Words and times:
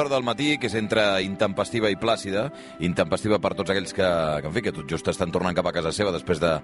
Hora 0.00 0.12
del 0.12 0.24
matí, 0.26 0.54
que 0.58 0.70
és 0.70 0.76
entre 0.78 1.04
intempestiva 1.24 1.90
i 1.92 1.98
plàcida, 2.00 2.48
intempestiva 2.86 3.38
per 3.42 3.54
tots 3.58 3.72
aquells 3.72 3.94
que, 3.96 4.06
que, 4.06 4.48
en 4.48 4.56
fi, 4.56 4.64
que 4.64 4.74
tot 4.74 4.88
just 4.90 5.08
estan 5.12 5.32
tornant 5.32 5.56
cap 5.56 5.68
a 5.70 5.74
casa 5.76 5.92
seva 5.94 6.14
després 6.14 6.40
de 6.42 6.56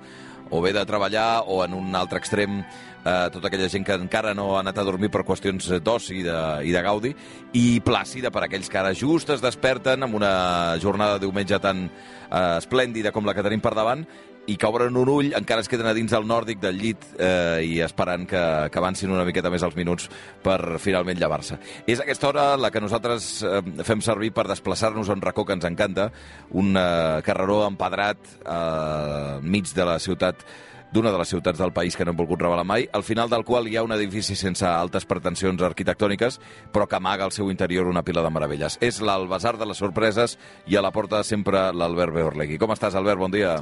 o 0.51 0.61
bé 0.63 0.73
de 0.73 0.85
treballar 0.87 1.43
o 1.47 1.63
en 1.65 1.75
un 1.75 1.95
altre 1.99 2.21
extrem 2.23 2.61
eh, 2.61 3.29
tota 3.35 3.49
aquella 3.49 3.69
gent 3.71 3.87
que 3.87 3.97
encara 3.99 4.35
no 4.35 4.53
ha 4.55 4.61
anat 4.63 4.79
a 4.79 4.87
dormir 4.87 5.11
per 5.11 5.25
qüestions 5.27 5.69
d'oci 5.83 6.21
i, 6.21 6.23
de, 6.27 6.39
i 6.69 6.75
de 6.75 6.83
gaudi, 6.87 7.13
i 7.59 7.81
plàcida 7.85 8.31
per 8.35 8.45
aquells 8.47 8.71
que 8.71 8.81
ara 8.81 8.95
just 8.95 9.31
es 9.35 9.43
desperten 9.43 10.07
amb 10.07 10.19
una 10.19 10.77
jornada 10.83 11.17
de 11.17 11.27
diumenge 11.27 11.59
tan 11.63 11.87
eh, 11.87 12.57
esplèndida 12.59 13.13
com 13.13 13.27
la 13.27 13.35
que 13.35 13.45
tenim 13.47 13.63
per 13.65 13.75
davant 13.75 14.07
i 14.47 14.57
que 14.57 14.69
obren 14.69 14.97
un 14.97 15.09
ull, 15.11 15.33
encara 15.37 15.65
es 15.65 15.71
queden 15.71 15.89
a 15.91 15.95
dins 15.97 16.13
del 16.15 16.27
nòrdic 16.29 16.61
del 16.63 16.79
llit 16.79 17.03
eh, 17.19 17.65
i 17.67 17.81
esperant 17.85 18.27
que, 18.31 18.43
que 18.71 18.81
avancin 18.81 19.13
una 19.15 19.25
miqueta 19.27 19.51
més 19.53 19.65
els 19.67 19.77
minuts 19.79 20.11
per 20.45 20.79
finalment 20.83 21.19
llevar-se. 21.19 21.59
És 21.87 22.03
aquesta 22.03 22.31
hora 22.31 22.47
la 22.61 22.71
que 22.71 22.83
nosaltres 22.83 23.31
eh, 23.43 23.61
fem 23.87 24.05
servir 24.05 24.33
per 24.37 24.47
desplaçar-nos 24.51 25.11
a 25.11 25.17
un 25.19 25.25
racó 25.25 25.45
que 25.47 25.57
ens 25.59 25.67
encanta, 25.69 26.11
un 26.55 26.77
eh, 26.79 27.21
carreró 27.27 27.65
empedrat 27.67 28.23
eh, 28.45 29.43
mig 29.43 29.75
de 29.75 29.87
la 29.87 29.99
ciutat 30.03 30.47
d'una 30.93 31.11
de 31.11 31.19
les 31.19 31.29
ciutats 31.29 31.59
del 31.59 31.73
país 31.75 31.97
que 31.97 32.05
no 32.07 32.13
hem 32.13 32.21
volgut 32.21 32.41
revelar 32.41 32.65
mai, 32.65 32.87
al 32.93 33.03
final 33.05 33.29
del 33.29 33.45
qual 33.45 33.67
hi 33.69 33.77
ha 33.77 33.83
un 33.85 33.93
edifici 33.93 34.37
sense 34.39 34.65
altes 34.67 35.05
pretensions 35.05 35.63
arquitectòniques, 35.67 36.39
però 36.73 36.87
que 36.87 36.97
amaga 36.97 37.27
al 37.27 37.35
seu 37.35 37.51
interior 37.51 37.91
una 37.91 38.05
pila 38.07 38.23
de 38.23 38.31
meravelles. 38.31 38.79
És 38.81 39.03
l'Albazar 39.03 39.57
de 39.59 39.67
les 39.67 39.83
Sorpreses 39.83 40.39
i 40.67 40.79
a 40.79 40.85
la 40.85 40.95
porta 40.95 41.25
sempre 41.25 41.69
l'Albert 41.73 42.15
Beorlegui. 42.15 42.61
Com 42.63 42.73
estàs, 42.73 42.95
Albert? 42.95 43.21
Bon 43.21 43.35
dia. 43.35 43.59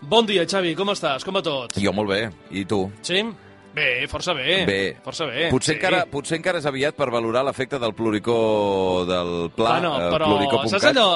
Bon 0.00 0.26
dia, 0.26 0.44
Xavi, 0.46 0.74
com 0.78 0.92
estàs? 0.92 1.24
Com 1.26 1.34
va 1.34 1.42
tot? 1.42 1.74
Jo 1.82 1.92
molt 1.94 2.10
bé. 2.12 2.20
I 2.54 2.62
tu? 2.70 2.84
Sí? 3.02 3.22
Bé, 3.74 4.06
força 4.10 4.34
bé. 4.34 4.60
Bé. 4.66 4.78
Força 5.04 5.26
bé. 5.26 5.48
Potser, 5.50 5.74
sí. 5.74 5.78
encara, 5.78 6.04
potser 6.10 6.38
encara 6.38 6.60
és 6.62 6.68
aviat 6.70 6.96
per 6.98 7.10
valorar 7.14 7.42
l'efecte 7.46 7.80
del 7.82 7.94
pluricó 7.98 8.38
del 9.08 9.50
pla, 9.56 9.74
Bueno, 9.76 9.92
eh, 9.98 10.12
però 10.14 10.30
pluricó.cat. 10.30 10.70
saps 10.76 10.88
allò... 10.92 11.08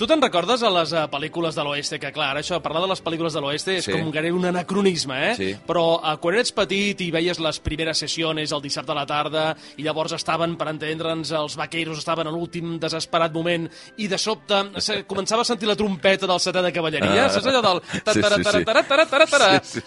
Tu 0.00 0.06
te'n 0.08 0.22
recordes 0.22 0.62
a 0.64 0.70
les 0.72 0.94
uh, 0.96 1.02
pel·lícules 1.12 1.52
de 1.52 1.60
l'oeste? 1.66 1.98
Que, 2.00 2.08
clar, 2.16 2.30
això, 2.40 2.56
parlar 2.64 2.80
de 2.86 2.88
les 2.88 3.02
pel·lícules 3.04 3.34
de 3.36 3.40
l'oeste 3.44 3.74
és 3.76 3.84
Sí. 3.84 3.92
com 3.92 4.08
gairebé 4.10 4.32
un 4.32 4.46
anacronisme, 4.48 5.16
eh? 5.28 5.34
Sí. 5.36 5.48
Però 5.66 5.82
uh, 6.00 6.14
quan 6.22 6.38
eres 6.38 6.54
petit 6.56 7.02
i 7.04 7.10
veies 7.12 7.36
les 7.38 7.58
primeres 7.60 8.00
sessions 8.00 8.54
el 8.56 8.62
dissabte 8.64 8.94
a 8.94 8.96
la 8.96 9.04
tarda 9.04 9.42
i 9.76 9.84
llavors 9.84 10.14
estaven, 10.16 10.54
per 10.56 10.70
entendre'ns, 10.72 11.34
els 11.36 11.56
vaqueros 11.60 11.98
estaven 12.00 12.30
a 12.30 12.32
l'últim 12.32 12.78
desesperat 12.80 13.34
moment 13.36 13.66
i 14.00 14.08
de 14.08 14.16
sobte 14.16 14.62
se, 14.80 15.02
començava 15.10 15.44
a 15.44 15.48
sentir 15.50 15.68
la 15.68 15.76
trompeta 15.76 16.24
del 16.26 16.40
setè 16.40 16.62
de 16.64 16.72
cavalleria, 16.72 17.26
Ah. 17.26 17.28
saps 17.28 17.50
allò 17.52 17.60
del... 17.60 17.82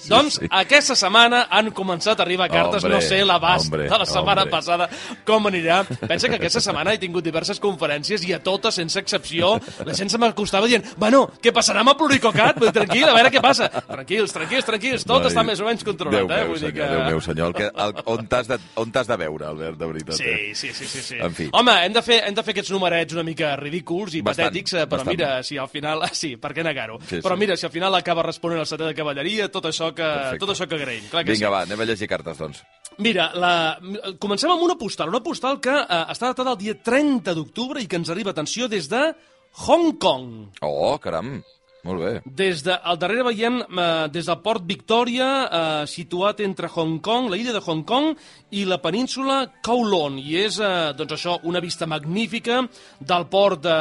Doncs 0.09 0.39
aquesta 0.49 0.93
setmana 0.99 1.47
han 1.49 1.71
començat 1.73 2.19
a 2.21 2.27
arribar 2.27 2.51
cartes, 2.53 2.83
Hombre, 2.83 2.99
no 2.99 3.01
sé 3.01 3.23
l'abast 3.25 3.71
de 3.73 3.89
la 3.89 4.05
setmana 4.05 4.45
hombre. 4.45 4.53
passada 4.59 4.89
com 5.25 5.49
anirà. 5.49 5.81
Pensa 6.05 6.29
que 6.29 6.37
aquesta 6.37 6.61
setmana 6.61 6.93
he 6.93 7.01
tingut 7.01 7.25
diverses 7.25 7.57
conferències 7.63 8.21
i 8.29 8.33
a 8.37 8.43
totes, 8.45 8.77
sense 8.77 8.99
excepció, 9.01 9.55
la 9.81 9.93
gent 9.93 10.02
se 10.11 10.19
m'acostava 10.21 10.67
dient 10.67 10.85
bueno, 10.97 11.25
què 11.43 11.53
passarà 11.55 11.83
amb 11.83 11.93
el 11.93 11.97
pluricocat? 11.99 12.59
Vull 12.59 12.69
dir, 12.69 12.73
Tranquil, 12.73 13.05
a 13.07 13.15
veure 13.15 13.31
què 13.33 13.41
passa. 13.43 13.69
Tranquils, 13.87 14.33
tranquils, 14.35 14.65
tranquils, 14.67 15.05
tot 15.07 15.23
Ai, 15.23 15.31
està 15.31 15.43
més 15.45 15.61
o 15.61 15.67
menys 15.67 15.85
controlat. 15.87 16.23
Déu 16.23 16.27
eh? 16.27 16.39
meu, 16.43 16.51
Vull 16.53 16.59
dir 16.59 16.69
senyor, 16.69 16.75
que... 16.77 16.89
Déu 16.93 17.03
meu, 17.09 17.21
senyor. 17.23 17.51
El 17.51 17.55
que, 17.57 17.69
el, 17.85 17.95
on 18.13 18.27
t'has 18.31 18.49
de, 18.49 18.59
on 18.81 18.93
de 18.93 19.17
veure, 19.23 19.47
Albert, 19.49 19.77
de 19.79 19.89
veritat. 19.91 20.17
Sí, 20.19 20.29
eh? 20.29 20.51
sí, 20.55 20.73
sí, 20.73 20.87
sí, 20.89 21.01
sí. 21.01 21.19
En 21.23 21.35
fi. 21.37 21.49
Home, 21.53 21.75
hem 21.85 21.95
de, 21.95 22.03
fer, 22.05 22.19
hem 22.27 22.37
de 22.37 22.45
fer 22.45 22.55
aquests 22.55 22.73
numerets 22.75 23.17
una 23.17 23.25
mica 23.27 23.53
ridículs 23.59 24.17
i 24.17 24.23
Bastant, 24.25 24.49
patètics, 24.49 24.75
eh, 24.77 24.85
però 24.87 25.03
bastant. 25.03 25.13
mira, 25.15 25.31
si 25.43 25.59
al 25.61 25.71
final... 25.71 26.05
Sí, 26.23 26.35
per 26.39 26.53
què 26.55 26.63
negar-ho? 26.63 26.99
Sí, 27.09 27.19
però 27.25 27.35
sí. 27.35 27.41
mira, 27.41 27.57
si 27.59 27.65
al 27.67 27.71
final 27.73 27.95
acaba 27.97 28.23
responent 28.23 28.61
el 28.61 28.67
setè 28.69 28.85
de 28.85 28.93
cavalleria, 28.95 29.49
tot 29.51 29.65
això 29.67 29.89
que, 29.95 30.05
Perfecte. 30.05 30.39
tot 30.45 30.53
això 30.53 30.67
que 30.69 30.77
agraïm. 30.77 31.09
Clar 31.11 31.25
que 31.25 31.33
Vinga, 31.33 31.49
sí. 31.49 31.51
va, 31.51 31.61
anem 31.67 31.83
a 31.83 31.87
llegir 31.89 32.07
cartes, 32.11 32.37
doncs. 32.39 32.61
Mira, 33.03 33.31
la... 33.35 33.53
comencem 34.21 34.51
amb 34.53 34.63
una 34.63 34.77
postal, 34.79 35.09
una 35.09 35.23
postal 35.25 35.59
que 35.63 35.73
eh, 35.73 36.01
està 36.13 36.29
datada 36.31 36.53
el 36.53 36.61
dia 36.61 36.77
30 36.77 37.33
d'octubre 37.35 37.81
i 37.81 37.89
que 37.89 37.99
ens 37.99 38.11
arriba, 38.13 38.31
atenció, 38.31 38.69
des 38.71 38.87
de 38.91 39.01
Hong 39.53 39.93
Kong. 40.01 40.49
Oh, 40.65 40.97
caram, 40.97 41.43
molt 41.83 42.01
bé. 42.01 42.11
Des 42.25 42.63
de, 42.65 42.73
al 42.73 42.97
darrere 42.99 43.25
veiem 43.27 43.61
eh, 43.61 44.07
des 44.13 44.27
del 44.29 44.39
port 44.43 44.63
Victòria, 44.67 45.27
eh, 45.43 45.83
situat 45.89 46.41
entre 46.43 46.69
Hong 46.73 46.99
Kong, 47.03 47.29
la 47.31 47.39
illa 47.39 47.53
de 47.55 47.61
Hong 47.63 47.83
Kong, 47.87 48.13
i 48.53 48.65
la 48.69 48.77
península 48.81 49.39
Kowloon. 49.65 50.19
I 50.21 50.37
és, 50.43 50.59
eh, 50.59 50.91
doncs 50.97 51.15
això, 51.15 51.37
una 51.49 51.61
vista 51.63 51.87
magnífica 51.89 52.61
del 52.99 53.27
port 53.31 53.63
de, 53.63 53.77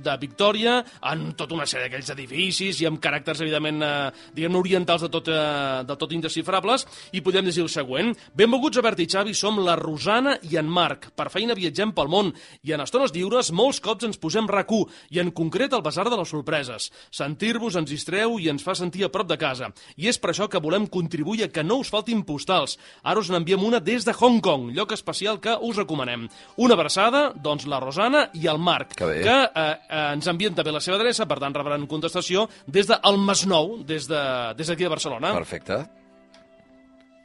de 0.00 0.16
Victòria, 0.22 0.78
amb 1.12 1.34
tota 1.38 1.56
una 1.56 1.66
sèrie 1.68 1.88
d'aquells 1.88 2.12
edificis 2.16 2.80
i 2.82 2.88
amb 2.88 3.00
caràcters, 3.02 3.42
evidentment, 3.44 3.82
eh, 3.82 4.30
diguem 4.36 4.60
orientals 4.60 5.06
de 5.06 5.12
tot, 5.12 5.28
eh, 5.28 5.82
de 5.86 5.98
tot 6.00 6.16
indescifrables. 6.16 6.86
I 7.12 7.24
podem 7.24 7.46
dir 7.46 7.56
el 7.60 7.72
següent. 7.72 8.14
Benvolguts, 8.36 8.80
Albert 8.80 9.04
i 9.04 9.08
Xavi, 9.10 9.34
som 9.34 9.60
la 9.64 9.76
Rosana 9.80 10.38
i 10.50 10.56
en 10.60 10.68
Marc. 10.68 11.10
Per 11.16 11.30
feina 11.30 11.58
viatgem 11.58 11.92
pel 11.92 12.08
món 12.08 12.32
i 12.64 12.72
en 12.72 12.84
estones 12.84 13.12
lliures 13.14 13.52
molts 13.52 13.80
cops 13.80 14.06
ens 14.06 14.20
posem 14.20 14.48
rac 14.48 14.70
i 15.10 15.18
en 15.18 15.32
concret 15.34 15.72
el 15.72 15.82
Basar 15.82 16.04
de 16.06 16.16
les 16.16 16.28
Sorpreses. 16.28 16.90
Sentir-vos 17.30 17.76
ens 17.78 17.90
distreu 17.90 18.38
i 18.42 18.48
ens 18.50 18.64
fa 18.66 18.74
sentir 18.74 19.04
a 19.06 19.10
prop 19.12 19.28
de 19.30 19.36
casa. 19.38 19.68
I 20.00 20.08
és 20.10 20.18
per 20.18 20.32
això 20.32 20.48
que 20.50 20.58
volem 20.62 20.88
contribuir 20.90 21.44
a 21.46 21.50
que 21.52 21.62
no 21.62 21.76
us 21.78 21.90
faltin 21.92 22.24
postals. 22.26 22.74
Ara 23.06 23.22
us 23.22 23.30
n'enviem 23.30 23.62
una 23.62 23.78
des 23.78 24.06
de 24.06 24.14
Hong 24.18 24.40
Kong, 24.42 24.72
lloc 24.74 24.96
especial 24.96 25.38
que 25.42 25.54
us 25.54 25.78
recomanem. 25.78 26.26
Una 26.58 26.74
abraçada, 26.74 27.28
doncs, 27.36 27.68
la 27.70 27.78
Rosana 27.82 28.26
i 28.34 28.48
el 28.50 28.58
Marc, 28.58 28.96
Que 28.98 29.06
bé. 29.06 29.22
que 29.22 29.38
eh, 29.46 29.68
eh, 29.78 30.02
ens 30.16 30.26
envien 30.26 30.56
també 30.58 30.74
la 30.74 30.82
seva 30.82 30.98
adreça, 30.98 31.28
per 31.30 31.38
tant 31.38 31.54
rebran 31.54 31.86
contestació 31.86 32.48
des 32.66 32.90
del 32.90 33.22
Masnou, 33.22 33.78
des 33.86 34.08
d'aquí 34.10 34.56
de, 34.58 34.58
des 34.58 34.74
de 34.74 34.88
Barcelona. 34.88 35.32
Perfecte. 35.38 35.84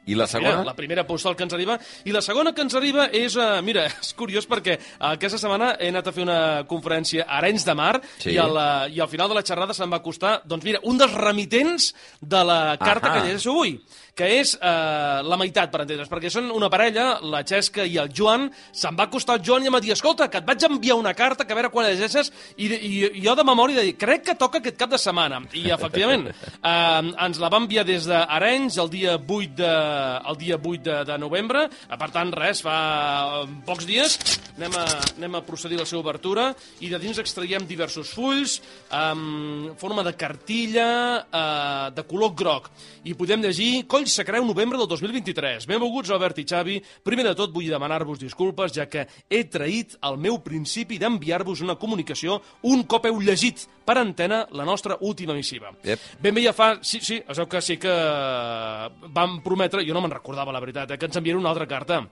I 0.06 0.14
la 0.14 0.24
Mira, 0.24 0.26
segona? 0.30 0.64
la 0.64 0.74
primera 0.78 1.04
postal 1.06 1.34
que 1.36 1.42
ens 1.42 1.52
arriba. 1.56 1.78
I 2.06 2.12
la 2.14 2.20
segona 2.22 2.52
que 2.54 2.62
ens 2.62 2.74
arriba 2.78 3.08
és... 3.12 3.34
Uh, 3.36 3.60
mira, 3.66 3.86
és 4.02 4.12
curiós 4.14 4.46
perquè 4.46 4.76
uh, 4.78 5.12
aquesta 5.16 5.38
setmana 5.42 5.72
he 5.82 5.88
anat 5.90 6.06
a 6.06 6.12
fer 6.14 6.22
una 6.22 6.38
conferència 6.70 7.24
a 7.26 7.40
Arenys 7.40 7.64
de 7.66 7.74
Mar 7.74 8.00
Sí. 8.22 8.30
i, 8.34 8.38
al, 8.38 8.54
uh, 8.54 8.86
i 8.94 9.00
al 9.02 9.08
final 9.10 9.28
de 9.28 9.34
la 9.34 9.42
xerrada 9.42 9.74
se'm 9.74 9.90
va 9.92 10.02
costar, 10.04 10.40
doncs 10.46 10.64
mira, 10.64 10.78
un 10.86 10.98
dels 10.98 11.12
remitents 11.18 11.90
de 12.20 12.44
la 12.46 12.60
carta 12.78 13.10
Ahà. 13.10 13.14
que 13.20 13.26
llegeixo 13.26 13.50
avui, 13.50 13.76
que 14.16 14.28
és 14.40 14.54
uh, 14.56 15.20
la 15.26 15.36
meitat, 15.36 15.68
per 15.72 15.82
entendre's, 15.84 16.08
perquè 16.08 16.30
són 16.32 16.48
una 16.54 16.70
parella, 16.72 17.18
la 17.20 17.42
Xesca 17.46 17.84
i 17.84 17.98
el 18.00 18.08
Joan, 18.16 18.48
se'm 18.72 18.96
va 18.96 19.10
costar 19.12 19.36
el 19.36 19.44
Joan 19.44 19.66
i 19.66 19.68
em 19.68 19.76
va 19.76 19.82
dir, 19.84 19.92
escolta, 19.92 20.30
que 20.32 20.40
et 20.40 20.48
vaig 20.48 20.64
enviar 20.64 20.96
una 20.96 21.12
carta, 21.16 21.44
que 21.44 21.52
a 21.52 21.58
veure 21.58 21.70
quan 21.74 21.84
la 21.84 21.92
llegeixes, 21.92 22.32
i, 22.56 22.70
i, 22.72 22.92
i 23.20 23.24
jo 23.26 23.36
de 23.36 23.44
memòria 23.44 23.82
de 23.82 23.90
dir, 23.90 23.96
crec 24.00 24.24
que 24.30 24.36
toca 24.40 24.62
aquest 24.62 24.78
cap 24.80 24.94
de 24.94 25.00
setmana. 25.00 25.42
I, 25.52 25.66
efectivament, 25.76 26.30
uh, 26.32 27.12
ens 27.26 27.42
la 27.42 27.52
va 27.52 27.60
enviar 27.60 27.84
des 27.88 28.08
d'Arenys 28.08 28.80
el 28.80 28.92
dia 28.94 29.18
8 29.20 29.52
de, 29.60 29.74
el 30.32 30.40
dia 30.40 30.56
8 30.56 30.82
de, 30.88 30.96
de 31.12 31.20
novembre. 31.20 31.66
Eh, 31.68 32.00
Per 32.06 32.08
tant, 32.14 32.32
res, 32.32 32.64
fa 32.64 32.76
eh, 33.42 33.46
pocs 33.66 33.86
dies 33.88 34.16
anem 34.56 34.76
a, 34.80 34.84
anem 35.16 35.36
a 35.36 35.42
procedir 35.44 35.76
a 35.76 35.82
la 35.82 35.88
seva 35.88 36.00
obertura 36.00 36.46
i 36.84 36.88
de 36.88 37.00
dins 37.00 37.18
extraiem 37.20 37.66
diversos 37.68 38.12
fulls 38.16 38.56
en 38.94 39.74
forma 39.80 40.04
de 40.06 40.14
cartilla 40.16 40.88
eh, 41.20 41.86
de 41.96 42.06
color 42.08 42.32
groc. 42.38 42.70
I 43.04 43.14
podem 43.18 43.44
llegir 43.44 43.84
Coll 43.90 44.05
Sacreu, 44.12 44.44
novembre 44.46 44.78
del 44.78 44.88
2023. 44.88 45.66
Benvolguts, 45.66 46.10
Albert 46.14 46.38
i 46.42 46.44
Xavi. 46.48 46.76
Primer 47.06 47.24
de 47.28 47.34
tot, 47.38 47.52
vull 47.54 47.68
demanar-vos 47.70 48.20
disculpes, 48.20 48.74
ja 48.76 48.86
que 48.90 49.06
he 49.30 49.42
traït 49.50 49.96
el 50.06 50.18
meu 50.22 50.38
principi 50.44 50.98
d'enviar-vos 51.02 51.62
una 51.64 51.78
comunicació 51.80 52.40
un 52.66 52.84
cop 52.84 53.06
heu 53.08 53.20
llegit 53.22 53.66
per 53.86 53.98
antena 54.00 54.44
la 54.52 54.66
nostra 54.66 54.98
última 55.00 55.34
missiva. 55.34 55.72
Yep. 55.84 56.06
Ben 56.22 56.36
bé 56.36 56.46
ja 56.46 56.54
fa... 56.56 56.74
Sí, 56.82 57.00
sí, 57.00 57.22
es 57.22 57.38
veu 57.38 57.48
que 57.50 57.62
sí 57.62 57.78
que 57.80 57.96
vam 59.14 59.40
prometre, 59.44 59.86
jo 59.86 59.94
no 59.94 60.04
me'n 60.04 60.16
recordava 60.18 60.54
la 60.54 60.62
veritat, 60.62 60.92
eh, 60.92 60.98
que 60.98 61.10
ens 61.10 61.18
enviaré 61.18 61.38
una 61.38 61.52
altra 61.54 61.68
carta. 61.70 62.02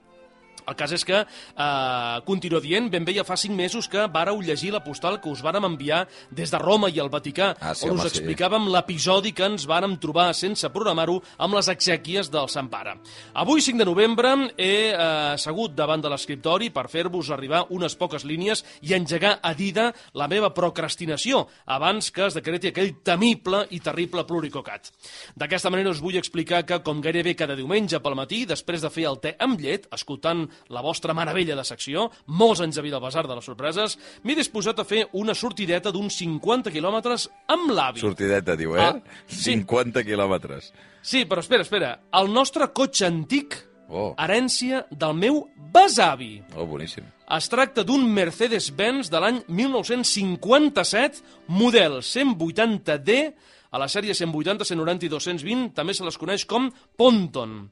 El 0.66 0.76
cas 0.78 0.92
és 0.96 1.02
que 1.04 1.18
eh, 1.20 2.20
continua 2.24 2.60
dient, 2.64 2.86
ben 2.92 3.04
bé 3.04 3.12
ja 3.18 3.24
fa 3.26 3.36
cinc 3.36 3.52
mesos 3.56 3.88
que 3.90 4.06
vàreu 4.08 4.40
llegir 4.40 4.70
la 4.72 4.80
postal 4.84 5.18
que 5.20 5.28
us 5.28 5.42
vàrem 5.44 5.66
enviar 5.68 6.06
des 6.32 6.50
de 6.50 6.58
Roma 6.58 6.88
i 6.88 6.98
el 7.02 7.10
Vaticà, 7.12 7.50
Ah, 7.60 7.74
sí, 7.74 7.84
on 7.84 7.98
home, 7.98 8.04
us 8.06 8.12
sí. 8.12 8.18
explicàvem 8.22 8.70
l'episodi 8.72 9.32
que 9.36 9.44
ens 9.44 9.66
vàrem 9.68 9.98
trobar 10.00 10.30
sense 10.34 10.68
programar-ho 10.72 11.18
amb 11.44 11.54
les 11.58 11.68
exèquies 11.68 12.30
del 12.32 12.48
Sant 12.48 12.70
Pare. 12.72 12.94
Avui, 13.34 13.60
5 13.60 13.78
de 13.78 13.84
novembre, 13.84 14.32
he 14.56 14.90
eh, 14.92 14.96
assegut 15.34 15.74
davant 15.76 16.00
de 16.00 16.08
l'escriptori 16.12 16.70
per 16.72 16.86
fer-vos 16.88 17.28
arribar 17.30 17.66
unes 17.70 17.94
poques 18.00 18.24
línies 18.24 18.64
i 18.82 18.94
engegar 18.96 19.38
a 19.42 19.52
dida 19.54 19.90
la 20.14 20.28
meva 20.32 20.52
procrastinació 20.54 21.44
abans 21.66 22.10
que 22.10 22.26
es 22.26 22.34
decreti 22.34 22.68
aquell 22.72 22.94
temible 23.04 23.66
i 23.70 23.80
terrible 23.84 24.24
pluricocat. 24.24 24.90
D'aquesta 25.36 25.70
manera 25.70 25.90
us 25.92 26.00
vull 26.00 26.16
explicar 26.16 26.64
que, 26.64 26.80
com 26.82 27.00
gairebé 27.04 27.34
cada 27.36 27.56
diumenge 27.56 28.00
pel 28.00 28.16
matí, 28.16 28.44
després 28.48 28.80
de 28.82 28.90
fer 28.90 29.04
el 29.10 29.20
te 29.20 29.34
amb 29.38 29.60
llet, 29.60 29.86
escoltant 29.92 30.43
la 30.68 30.82
vostra 30.82 31.14
meravella 31.14 31.56
de 31.56 31.64
secció, 31.64 32.10
molts 32.26 32.60
anys 32.64 32.76
de 32.76 32.82
vida 32.82 32.96
al 32.96 33.04
Besar 33.04 33.26
de 33.28 33.34
les 33.34 33.44
Sorpreses, 33.44 33.98
m'he 34.22 34.34
disposat 34.38 34.78
a 34.80 34.84
fer 34.88 35.04
una 35.12 35.34
sortideta 35.34 35.92
d'uns 35.92 36.16
50 36.22 36.70
quilòmetres 36.74 37.28
amb 37.48 37.70
l'avi. 37.74 38.00
Sortideta, 38.00 38.56
diu, 38.56 38.76
eh? 38.76 38.82
Ah, 38.82 39.20
sí. 39.26 39.52
50 39.58 40.02
quilòmetres. 40.04 40.72
Sí, 41.04 41.24
però 41.28 41.40
espera, 41.44 41.62
espera. 41.62 41.94
El 42.12 42.32
nostre 42.32 42.70
cotxe 42.72 43.06
antic, 43.06 43.60
Oh. 43.86 44.14
herència 44.16 44.86
del 44.90 45.12
meu 45.14 45.42
besavi. 45.74 46.42
Oh, 46.56 46.64
boníssim. 46.64 47.04
Es 47.36 47.50
tracta 47.52 47.84
d'un 47.84 48.06
Mercedes-Benz 48.16 49.10
de 49.12 49.20
l'any 49.20 49.42
1957, 49.46 51.22
model 51.48 52.00
180D, 52.02 53.34
a 53.74 53.78
la 53.78 53.88
sèrie 53.90 54.14
180, 54.14 54.64
190 54.64 55.06
i 55.06 55.10
220 55.12 55.72
també 55.74 55.94
se 55.96 56.04
les 56.06 56.16
coneix 56.20 56.44
com 56.46 56.70
Ponton. 56.96 57.70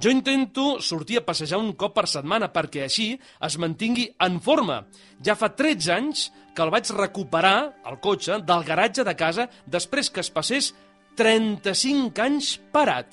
Jo 0.00 0.08
intento 0.08 0.80
sortir 0.80 1.18
a 1.20 1.24
passejar 1.24 1.58
un 1.60 1.74
cop 1.76 1.92
per 1.98 2.06
setmana 2.08 2.48
perquè 2.52 2.86
així 2.86 3.10
es 3.44 3.58
mantingui 3.60 4.06
en 4.24 4.38
forma. 4.40 4.82
Ja 5.20 5.36
fa 5.36 5.50
13 5.52 5.92
anys 5.92 6.30
que 6.56 6.64
el 6.64 6.72
vaig 6.72 6.88
recuperar, 6.96 7.72
el 7.88 7.98
cotxe, 8.00 8.40
del 8.40 8.64
garatge 8.64 9.04
de 9.04 9.14
casa 9.16 9.48
després 9.66 10.08
que 10.08 10.24
es 10.24 10.32
passés 10.32 10.72
35 11.20 12.24
anys 12.24 12.56
parat. 12.72 13.10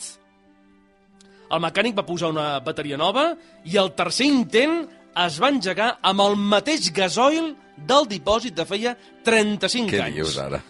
El 1.49 1.63
mecànic 1.63 1.97
va 1.97 2.07
posar 2.07 2.29
una 2.31 2.59
bateria 2.63 2.97
nova 2.99 3.33
i 3.65 3.75
el 3.81 3.91
tercer 3.97 4.29
intent 4.29 4.83
es 5.19 5.39
va 5.41 5.49
engegar 5.51 5.97
amb 6.05 6.21
el 6.23 6.37
mateix 6.39 6.91
gasoil 6.95 7.55
del 7.89 8.07
dipòsit 8.07 8.55
de 8.55 8.65
feia 8.69 8.95
35 9.25 9.91
Què 9.91 10.01
anys. 10.03 10.15
dius 10.15 10.37
ara? 10.41 10.61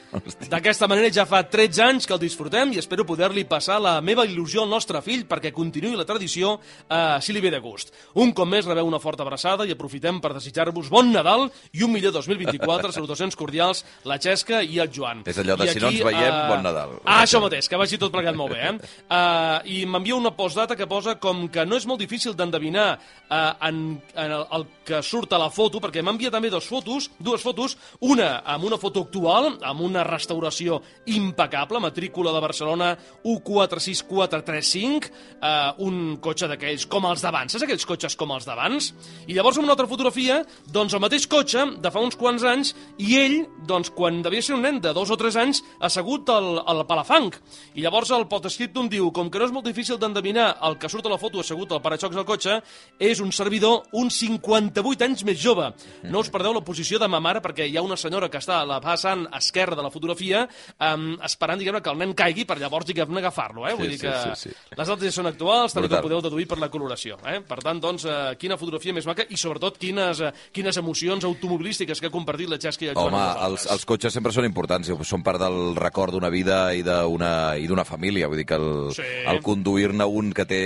D'aquesta 0.49 0.87
manera 0.89 1.11
ja 1.13 1.25
fa 1.29 1.43
13 1.45 1.83
anys 1.85 2.07
que 2.09 2.15
el 2.15 2.21
disfrutem 2.21 2.71
i 2.73 2.79
espero 2.81 3.05
poder-li 3.05 3.43
passar 3.49 3.77
la 3.81 3.99
meva 4.01 4.25
il·lusió 4.25 4.63
al 4.63 4.71
nostre 4.71 5.01
fill 5.05 5.27
perquè 5.29 5.51
continuï 5.53 5.93
la 5.97 6.05
tradició 6.07 6.55
eh, 6.89 7.19
si 7.21 7.33
li 7.33 7.43
ve 7.43 7.51
de 7.53 7.59
gust. 7.61 7.93
Un 8.17 8.33
cop 8.33 8.49
més 8.49 8.65
rebeu 8.65 8.87
una 8.89 8.99
forta 8.99 9.23
abraçada 9.23 9.67
i 9.69 9.75
aprofitem 9.75 10.19
per 10.23 10.33
desitjar-vos 10.33 10.89
bon 10.89 11.11
Nadal 11.13 11.47
i 11.77 11.83
un 11.85 11.93
millor 11.93 12.15
2024. 12.15 12.91
Salutacions 12.97 13.37
cordials, 13.37 13.83
la 14.09 14.17
Xesca 14.17 14.63
i 14.63 14.81
el 14.81 14.89
Joan. 14.93 15.23
És 15.29 15.37
allò 15.43 15.57
de 15.59 15.69
I 15.69 15.75
si 15.75 15.83
no 15.83 15.93
ens 15.93 16.03
veiem, 16.09 16.39
bon 16.49 16.65
Nadal. 16.65 16.97
Ah, 17.05 17.21
això 17.23 17.41
mateix, 17.43 17.69
que 17.69 17.77
vagi 17.79 18.01
tot 18.01 18.13
plegat 18.13 18.37
molt 18.37 18.55
bé. 18.55 18.59
Eh? 18.59 18.73
Uh, 19.05 19.61
I 19.69 19.85
m'envia 19.85 20.17
una 20.17 20.33
postdata 20.35 20.75
que 20.79 20.89
posa 20.89 21.19
com 21.21 21.45
que 21.53 21.65
no 21.69 21.77
és 21.77 21.85
molt 21.89 22.01
difícil 22.01 22.35
d'endevinar 22.37 22.89
uh, 22.97 23.53
en, 23.69 23.99
en 24.15 24.35
el, 24.39 24.45
el 24.57 24.67
que 24.89 25.03
surt 25.05 25.37
a 25.37 25.41
la 25.41 25.51
foto, 25.53 25.81
perquè 25.83 26.01
m'envia 26.05 26.33
també 26.33 26.49
dos 26.49 26.67
fotos, 26.67 27.11
dues 27.21 27.45
fotos, 27.45 27.77
una 28.01 28.38
amb 28.43 28.63
una 28.67 28.77
foto 28.77 29.01
actual, 29.05 29.57
amb 29.65 29.81
una 29.85 30.03
restauració 30.07 30.81
impecable, 31.11 31.79
matrícula 31.83 32.31
de 32.35 32.41
Barcelona 32.43 32.97
146435, 33.23 35.09
uh, 35.39 35.73
un 35.85 36.17
cotxe 36.23 36.47
d'aquells 36.51 36.85
com 36.91 37.05
els 37.09 37.21
d'abans, 37.23 37.51
saps 37.53 37.65
aquells 37.67 37.87
cotxes 37.89 38.15
com 38.19 38.31
els 38.35 38.45
d'abans? 38.47 38.93
I 39.27 39.33
llavors 39.37 39.57
amb 39.59 39.67
una 39.67 39.73
altra 39.75 39.89
fotografia, 39.89 40.43
doncs 40.71 40.93
el 40.95 41.03
mateix 41.03 41.27
cotxe 41.29 41.65
de 41.81 41.91
fa 41.91 42.03
uns 42.03 42.17
quants 42.19 42.43
anys, 42.47 42.73
i 42.97 43.17
ell, 43.19 43.37
doncs 43.67 43.91
quan 43.95 44.21
devia 44.25 44.43
ser 44.45 44.55
un 44.57 44.63
nen 44.65 44.79
de 44.83 44.93
dos 44.95 45.11
o 45.11 45.17
tres 45.19 45.35
anys, 45.39 45.63
assegut 45.81 46.29
al, 46.33 46.61
al 46.65 46.85
palafang. 46.89 47.33
I 47.75 47.83
llavors 47.83 48.11
el 48.15 48.27
postscriptum 48.31 48.89
diu, 48.91 49.11
com 49.15 49.29
que 49.29 49.39
no 49.39 49.45
és 49.49 49.55
molt 49.55 49.67
difícil 49.67 49.99
d'endevinar 49.99 50.51
el 50.67 50.77
que 50.79 50.89
surt 50.91 51.05
a 51.07 51.13
la 51.13 51.19
foto 51.21 51.41
assegut 51.43 51.71
al 51.73 51.83
paraxocs 51.83 52.15
del 52.15 52.27
cotxe, 52.27 52.59
és 52.99 53.21
un 53.23 53.31
servidor 53.35 53.83
uns 53.93 54.19
58 54.21 55.05
anys 55.07 55.25
més 55.27 55.39
jove. 55.41 55.69
No 56.09 56.23
us 56.23 56.31
perdeu 56.33 56.53
la 56.55 56.65
posició 56.65 56.99
de 56.99 57.09
ma 57.11 57.21
mare 57.23 57.41
perquè 57.43 57.67
hi 57.67 57.77
ha 57.77 57.85
una 57.85 57.97
senyora 57.99 58.28
que 58.29 58.39
està 58.41 58.61
a 58.61 58.65
la 58.69 58.79
vessant 58.83 59.25
esquerra 59.37 59.75
de 59.75 59.83
la 59.85 59.91
fotografia 59.91 60.45
um, 60.79 61.17
esperant, 61.25 61.59
diguem 61.59 61.79
que 61.81 61.89
el 61.93 61.97
nen 62.01 62.13
caigui 62.17 62.45
per 62.45 62.57
llavors, 62.59 62.85
diguem 62.89 63.17
agafar-lo. 63.21 63.67
Eh? 63.69 63.73
Vull 63.75 63.89
Sí, 63.89 63.97
dir 63.97 63.99
que 64.05 64.13
sí, 64.35 64.49
sí, 64.49 64.49
sí. 64.49 64.75
les 64.77 64.89
altres 64.89 65.09
ja 65.11 65.15
són 65.21 65.27
actuals, 65.31 65.73
tal 65.73 65.83
Brutal. 65.83 66.01
com 66.01 66.09
podeu 66.09 66.21
deduir 66.29 66.47
per 66.47 66.59
la 66.61 66.69
coloració. 66.69 67.17
Eh? 67.25 67.39
Per 67.47 67.59
tant, 67.63 67.79
doncs, 67.81 68.05
eh, 68.05 68.35
quina 68.39 68.57
fotografia 68.57 68.93
més 68.93 69.05
maca 69.09 69.25
i 69.29 69.37
sobretot 69.37 69.77
quines, 69.81 70.19
eh, 70.21 70.31
quines 70.53 70.77
emocions 70.77 71.23
automobilístiques 71.25 71.99
que 71.99 72.07
ha 72.07 72.13
compartit 72.13 72.49
la 72.49 72.57
Xesca 72.61 72.85
i 72.85 72.89
el 72.89 72.95
Joan 72.95 73.13
Home, 73.13 73.45
els, 73.47 73.65
els 73.71 73.85
cotxes 73.89 74.13
sempre 74.13 74.31
són 74.35 74.45
importants, 74.45 74.89
són 75.03 75.23
part 75.23 75.39
del 75.41 75.75
record 75.75 76.13
d'una 76.13 76.29
vida 76.29 76.73
i 76.75 76.83
d'una 76.85 77.55
i 77.57 77.67
d'una 77.67 77.85
família. 77.85 78.27
Vull 78.27 78.37
dir 78.41 78.45
que 78.45 78.55
el, 78.59 78.91
Sí. 78.93 79.03
el 79.27 79.41
conduir-ne 79.41 80.05
un 80.05 80.31
que 80.33 80.45
té 80.45 80.61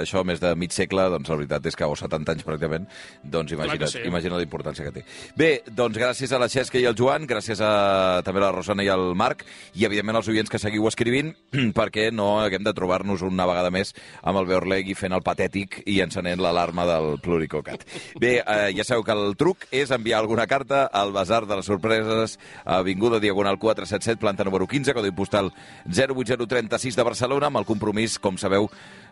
això 0.00 0.24
més 0.24 0.40
de 0.40 0.54
mig 0.56 0.72
segle, 0.72 1.08
doncs 1.10 1.28
la 1.28 1.36
veritat 1.36 1.66
és 1.66 1.76
que, 1.76 1.84
o 1.84 1.94
70 1.96 2.32
anys 2.32 2.44
pràcticament, 2.46 2.86
doncs 3.22 3.52
imagina't, 3.52 3.90
sí. 3.90 4.02
imagina 4.06 4.36
la 4.36 4.42
importància 4.46 4.84
que 4.84 4.92
té. 5.00 5.04
Bé, 5.36 5.62
doncs 5.70 5.96
gràcies 5.98 6.32
a 6.32 6.38
la 6.38 6.48
Xesca 6.48 6.78
i 6.78 6.86
al 6.86 6.93
Joan, 6.96 7.26
gràcies 7.28 7.60
a 7.62 8.22
també 8.24 8.40
a 8.40 8.46
la 8.46 8.52
Rosana 8.54 8.84
i 8.84 8.88
al 8.92 9.12
Marc, 9.18 9.44
i 9.74 9.84
evidentment 9.86 10.18
als 10.18 10.28
oients 10.32 10.50
que 10.50 10.60
seguiu 10.62 10.86
escrivint, 10.88 11.32
perquè 11.78 12.08
no 12.14 12.40
haguem 12.42 12.64
de 12.66 12.74
trobar-nos 12.76 13.24
una 13.26 13.46
vegada 13.50 13.72
més 13.74 13.94
amb 14.22 14.40
el 14.40 14.48
Beorlegui 14.50 14.96
fent 14.98 15.14
el 15.16 15.24
patètic 15.26 15.80
i 15.90 16.00
encenent 16.04 16.42
l'alarma 16.42 16.86
del 16.88 17.18
pluricocat. 17.24 17.86
Bé, 18.22 18.36
eh, 18.40 18.72
ja 18.76 18.86
sabeu 18.86 19.04
que 19.06 19.16
el 19.16 19.36
truc 19.40 19.68
és 19.74 19.92
enviar 19.94 20.22
alguna 20.22 20.48
carta 20.50 20.84
al 20.86 21.12
Basar 21.14 21.44
de 21.46 21.58
les 21.60 21.70
Sorpreses, 21.70 22.38
Avinguda 22.64 23.20
Diagonal 23.22 23.58
477, 23.58 24.20
planta 24.20 24.46
número 24.46 24.66
15, 24.70 24.94
codi 24.96 25.14
postal 25.14 25.52
08036 25.86 26.96
de 26.96 27.06
Barcelona, 27.06 27.50
amb 27.50 27.62
el 27.62 27.68
compromís, 27.68 28.18
com 28.18 28.38
sabeu, 28.40 28.70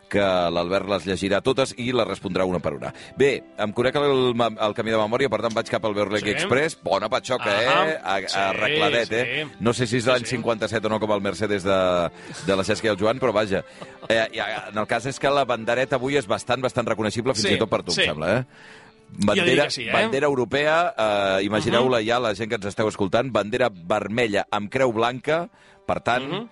que 0.09 0.21
l'Albert 0.53 0.87
les 0.91 1.05
llegirà 1.07 1.39
totes 1.41 1.71
i 1.81 1.91
les 1.95 2.05
respondrà 2.07 2.45
una 2.45 2.59
per 2.61 2.73
una. 2.75 2.91
Bé, 3.17 3.31
em 3.57 3.71
conec 3.73 3.95
el, 3.97 4.33
el 4.37 4.75
camí 4.77 4.91
de 4.93 4.99
memòria, 5.01 5.29
per 5.29 5.39
tant 5.41 5.55
vaig 5.55 5.69
cap 5.71 5.85
al 5.85 5.95
Beorlegui 5.97 6.29
Sí. 6.33 6.35
Express, 6.37 6.77
bona 6.83 7.09
patxoca, 7.09 7.49
Ahà. 7.49 7.87
eh? 7.89 7.97
A, 8.03 8.19
Sí, 8.27 8.37
arregladet, 8.37 9.07
sí. 9.09 9.15
eh? 9.15 9.47
No 9.59 9.73
sé 9.73 9.87
si 9.87 9.97
és 9.97 10.05
l'any 10.05 10.21
Sí, 10.25 10.35
sí. 10.35 10.37
57 10.37 10.85
o 10.87 10.89
no, 10.93 10.99
com 11.01 11.11
el 11.15 11.21
Mercedes 11.21 11.63
de, 11.63 11.79
de 12.45 12.55
la 12.55 12.63
Xesca 12.63 12.87
i 12.87 12.91
el 12.93 12.97
Joan, 12.99 13.19
però 13.19 13.33
vaja. 13.33 13.63
Eh, 14.09 14.21
eh, 14.31 14.41
en 14.71 14.77
el 14.77 14.87
cas 14.87 15.05
és 15.09 15.19
que 15.19 15.29
la 15.33 15.45
bandereta 15.45 15.95
avui 15.97 16.17
és 16.17 16.27
bastant, 16.27 16.61
bastant 16.61 16.87
reconeixible, 16.87 17.33
fins 17.33 17.47
Sí, 17.47 17.55
i 17.55 17.59
tot 17.61 17.69
per 17.69 17.81
tu, 17.83 17.91
sí. 17.91 18.01
em 18.05 18.13
sembla, 18.13 18.37
eh? 18.39 18.81
Bandera, 19.13 19.69
sí, 19.69 19.83
eh? 19.87 19.91
bandera 19.93 20.25
europea, 20.25 20.77
eh, 20.97 21.43
imagineu-la 21.45 21.99
ja, 22.01 22.17
la 22.19 22.31
gent 22.33 22.49
que 22.49 22.57
ens 22.57 22.65
esteu 22.71 22.87
escoltant, 22.89 23.29
bandera 23.31 23.67
vermella 23.69 24.47
amb 24.49 24.71
creu 24.73 24.91
blanca, 24.95 25.43
per 25.85 25.99
tant, 26.01 26.47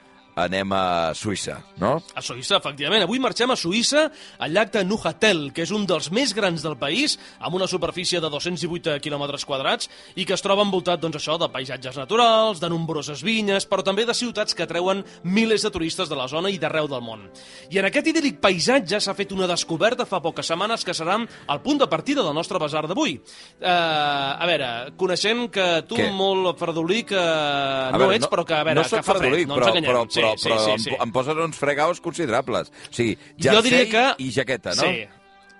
anem 0.45 0.73
a 0.75 0.83
Suïssa, 1.17 1.57
no? 1.81 1.95
A 2.15 2.21
Suïssa, 2.23 2.57
efectivament. 2.57 3.03
Avui 3.05 3.19
marxem 3.23 3.51
a 3.51 3.57
Suïssa, 3.59 4.07
al 4.39 4.53
llac 4.55 4.71
de 4.73 4.83
Neuchâtel, 4.87 5.49
que 5.55 5.65
és 5.65 5.71
un 5.75 5.85
dels 5.89 6.11
més 6.11 6.33
grans 6.37 6.63
del 6.63 6.77
país, 6.81 7.17
amb 7.39 7.55
una 7.59 7.67
superfície 7.67 8.21
de 8.21 8.29
218 8.29 8.97
quilòmetres 9.03 9.45
quadrats, 9.45 9.89
i 10.15 10.25
que 10.25 10.35
es 10.37 10.43
troba 10.45 10.65
envoltat, 10.65 11.01
doncs, 11.01 11.19
això, 11.21 11.37
de 11.41 11.49
paisatges 11.53 11.97
naturals, 11.97 12.61
de 12.61 12.69
nombroses 12.71 13.23
vinyes, 13.25 13.67
però 13.69 13.83
també 13.85 14.05
de 14.05 14.15
ciutats 14.17 14.55
que 14.57 14.63
atreuen 14.67 15.03
milers 15.23 15.65
de 15.67 15.71
turistes 15.73 16.09
de 16.09 16.17
la 16.17 16.27
zona 16.31 16.49
i 16.51 16.59
d'arreu 16.61 16.87
del 16.91 17.03
món. 17.05 17.27
I 17.71 17.81
en 17.81 17.89
aquest 17.89 18.11
idíl·lic 18.11 18.39
paisatge 18.43 18.99
s'ha 19.01 19.15
fet 19.17 19.31
una 19.35 19.47
descoberta 19.49 20.05
fa 20.05 20.21
poques 20.23 20.47
setmanes 20.47 20.85
que 20.87 20.95
serà 20.97 21.19
el 21.21 21.59
punt 21.61 21.81
de 21.81 21.87
partida 21.91 22.23
del 22.23 22.35
nostre 22.35 22.59
basar 22.61 22.85
d'avui. 22.87 23.17
Uh, 23.59 23.67
a 23.67 24.45
veure, 24.47 24.69
coneixent 24.97 25.47
que 25.51 25.65
tu 25.89 25.97
Què? 25.99 26.07
molt 26.15 26.57
fredolí 26.59 27.03
que 27.07 27.19
A 27.19 27.91
no 27.91 28.05
veure, 28.05 28.15
ets, 28.19 28.29
però 28.31 28.45
que, 28.47 28.55
a 28.55 28.63
veure, 28.63 28.79
no 28.79 28.87
que 28.87 29.01
fa 29.03 29.15
fred, 29.17 29.33
no 29.47 29.57
ens 29.57 29.61
però, 29.61 29.69
enganyem. 29.73 29.89
però, 29.89 30.03
però, 30.07 30.30
sí, 30.30 30.30
però 30.39 30.59
sí, 30.63 30.71
em, 30.71 30.77
sí, 30.83 30.89
sí. 30.91 30.97
em 31.03 31.11
posen 31.15 31.39
uns 31.43 31.57
fregaus 31.59 31.99
considerables. 32.03 32.69
O 32.89 32.93
sigui, 32.93 33.17
jersei 33.37 33.87
que... 33.91 34.05
i 34.23 34.29
jaqueta, 34.31 34.75
no? 34.77 34.83
Sí. 34.87 35.07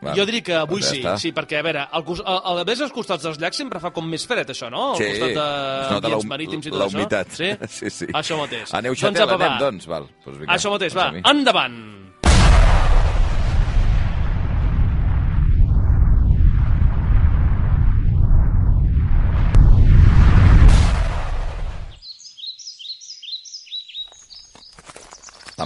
Va, 0.01 0.15
jo 0.17 0.23
diria 0.25 0.41
que 0.41 0.55
avui 0.57 0.81
doncs 0.81 0.87
ja 0.87 0.93
sí, 0.95 1.01
està. 1.03 1.11
sí, 1.21 1.29
perquè, 1.31 1.59
a 1.59 1.65
veure, 1.67 1.83
al, 1.93 2.01
cos- 2.07 2.23
al, 2.25 2.39
al 2.49 2.63
vés 2.65 2.79
als 2.81 2.89
costats 2.95 3.21
dels 3.27 3.37
llacs 3.37 3.59
sempre 3.61 3.77
fa 3.83 3.91
com 3.93 4.07
més 4.09 4.23
fred, 4.25 4.49
això, 4.49 4.71
no? 4.73 4.95
Al 4.95 4.97
Sí, 4.97 5.11
costat 5.11 5.35
de 5.35 5.91
nota 5.93 6.09
la, 6.09 6.17
marítims 6.31 6.65
i 6.65 6.71
tot 6.73 6.79
la 6.79 6.87
això. 6.87 6.97
humitat. 6.97 7.35
Sí? 7.37 7.51
sí, 7.77 7.89
sí. 7.93 8.07
Això 8.17 8.39
mateix. 8.39 8.71
A 8.73 8.81
Doncs 8.81 8.87
Neuchâtel 8.87 9.27
apa, 9.27 9.37
va. 9.37 9.45
anem, 9.51 9.59
doncs. 9.61 9.85
Val, 9.91 10.07
doncs 10.25 10.39
vinga, 10.41 10.55
Això 10.57 10.71
mateix, 10.73 10.95
doncs 10.97 11.21
va, 11.21 11.29
endavant! 11.35 11.77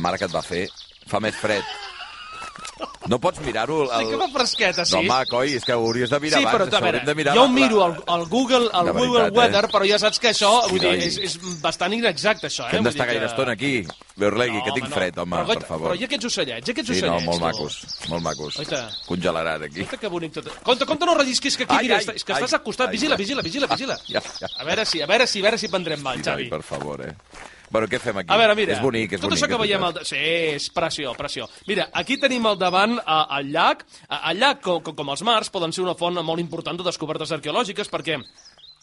Mare 0.05 0.21
que 0.21 0.29
et 0.29 0.37
va 0.37 0.45
fer 0.45 0.67
fa 1.09 1.19
més 1.23 1.35
fred 1.41 1.65
No 3.07 3.19
pots 3.21 3.39
mirar-ho... 3.45 3.75
Sí 3.85 4.07
que 4.09 4.17
fa 4.17 4.25
fresqueta, 4.33 4.83
sí. 4.89 4.95
No, 4.95 4.99
home, 5.13 5.25
coi, 5.29 5.51
és 5.59 5.63
que 5.63 5.75
ho 5.77 5.83
hauries 5.85 6.09
de 6.09 6.17
mirar 6.23 6.39
Sí, 6.41 6.45
però 6.49 6.65
abans. 6.65 6.73
a 6.73 6.79
veure, 6.83 7.01
de 7.05 7.13
mirar 7.15 7.35
jo 7.37 7.43
la- 7.45 7.51
miro 7.53 7.77
la- 7.79 7.85
el, 7.93 7.99
el 8.15 8.23
Google, 8.31 8.69
el 8.79 8.87
De 8.89 8.93
Google 8.95 9.11
veritat, 9.19 9.29
eh? 9.29 9.37
Weather, 9.37 9.67
però 9.75 9.87
ja 9.87 9.99
saps 10.01 10.19
que 10.19 10.31
això 10.33 10.49
vull 10.71 10.81
dir, 10.81 10.93
és, 11.05 11.17
és 11.27 11.35
bastant 11.61 11.93
inexacte, 11.93 12.49
això. 12.49 12.65
Eh? 12.65 12.71
Que 12.73 12.79
hem 12.81 12.87
d'estar 12.89 13.05
gaire 13.11 13.29
estona 13.29 13.53
aquí. 13.53 13.71
Beurlegui, 14.17 14.63
que 14.65 14.73
tinc 14.79 14.87
home, 14.89 14.95
fred, 14.97 15.17
home, 15.21 15.37
però, 15.37 15.53
per 15.53 15.67
favor. 15.69 15.91
Però 15.91 15.99
i 16.01 16.07
aquests 16.09 16.29
ocellets, 16.31 16.67
i 16.67 16.73
aquests 16.73 16.91
Sí, 16.91 17.01
no, 17.05 17.13
ocellets? 17.15 17.25
molt 17.29 17.39
tu? 17.39 17.45
macos, 17.45 17.77
molt 18.09 18.23
macos. 18.25 18.59
Oita. 18.65 18.81
Congelaran 19.07 19.63
aquí. 19.69 19.81
Oita, 19.85 19.97
que 20.01 20.07
bonic 20.17 20.33
tot. 20.39 20.49
Compte, 20.65 20.85
compte, 20.89 21.05
no 21.05 21.15
rellisquis, 21.21 21.57
que 21.61 21.63
aquí, 21.69 21.75
Ai, 21.77 21.83
mira, 21.85 21.97
ai, 22.01 22.15
és 22.15 22.23
que 22.25 22.33
ai, 22.33 22.41
estàs 22.41 22.57
al 22.57 22.63
costat. 22.65 22.89
Vigila, 22.91 23.15
vigila, 23.15 23.41
vigila, 23.45 23.67
vigila. 23.67 23.99
Ja, 24.09 24.21
ja. 24.41 24.49
A 24.57 24.63
veure 24.65 24.85
si, 24.85 25.01
a 25.01 25.05
veure 25.07 25.27
si, 25.27 25.39
a 25.39 25.43
veure 25.43 25.57
si 25.61 25.67
prendrem 25.69 26.01
mal, 26.01 26.17
Xavi. 26.25 26.49
per 26.49 26.63
favor, 26.63 27.05
eh? 27.05 27.13
Bueno, 27.71 27.87
què 27.91 27.99
fem 27.99 28.17
aquí? 28.21 28.29
A 28.31 28.37
veure, 28.37 28.55
mira, 28.55 28.73
És 28.75 28.81
bonic, 28.83 29.13
és 29.13 29.21
tot 29.21 29.29
bonic. 29.29 29.39
això 29.41 29.49
que 29.51 29.59
veiem... 29.61 29.83
Al... 29.87 29.99
Sí, 30.05 30.17
és 30.55 30.69
pressió, 30.73 31.13
pressió. 31.17 31.47
Mira, 31.67 31.87
aquí 31.93 32.17
tenim 32.21 32.45
al 32.45 32.57
davant 32.61 32.97
eh, 32.99 33.21
el 33.39 33.51
llac. 33.51 33.85
El 34.31 34.39
llac, 34.41 34.61
com, 34.65 34.83
com 34.95 35.09
els 35.15 35.23
mars, 35.25 35.49
poden 35.53 35.73
ser 35.73 35.83
una 35.83 35.95
font 35.97 36.21
molt 36.23 36.39
important 36.43 36.77
de 36.77 36.85
descobertes 36.87 37.31
arqueològiques 37.35 37.89
perquè 37.91 38.19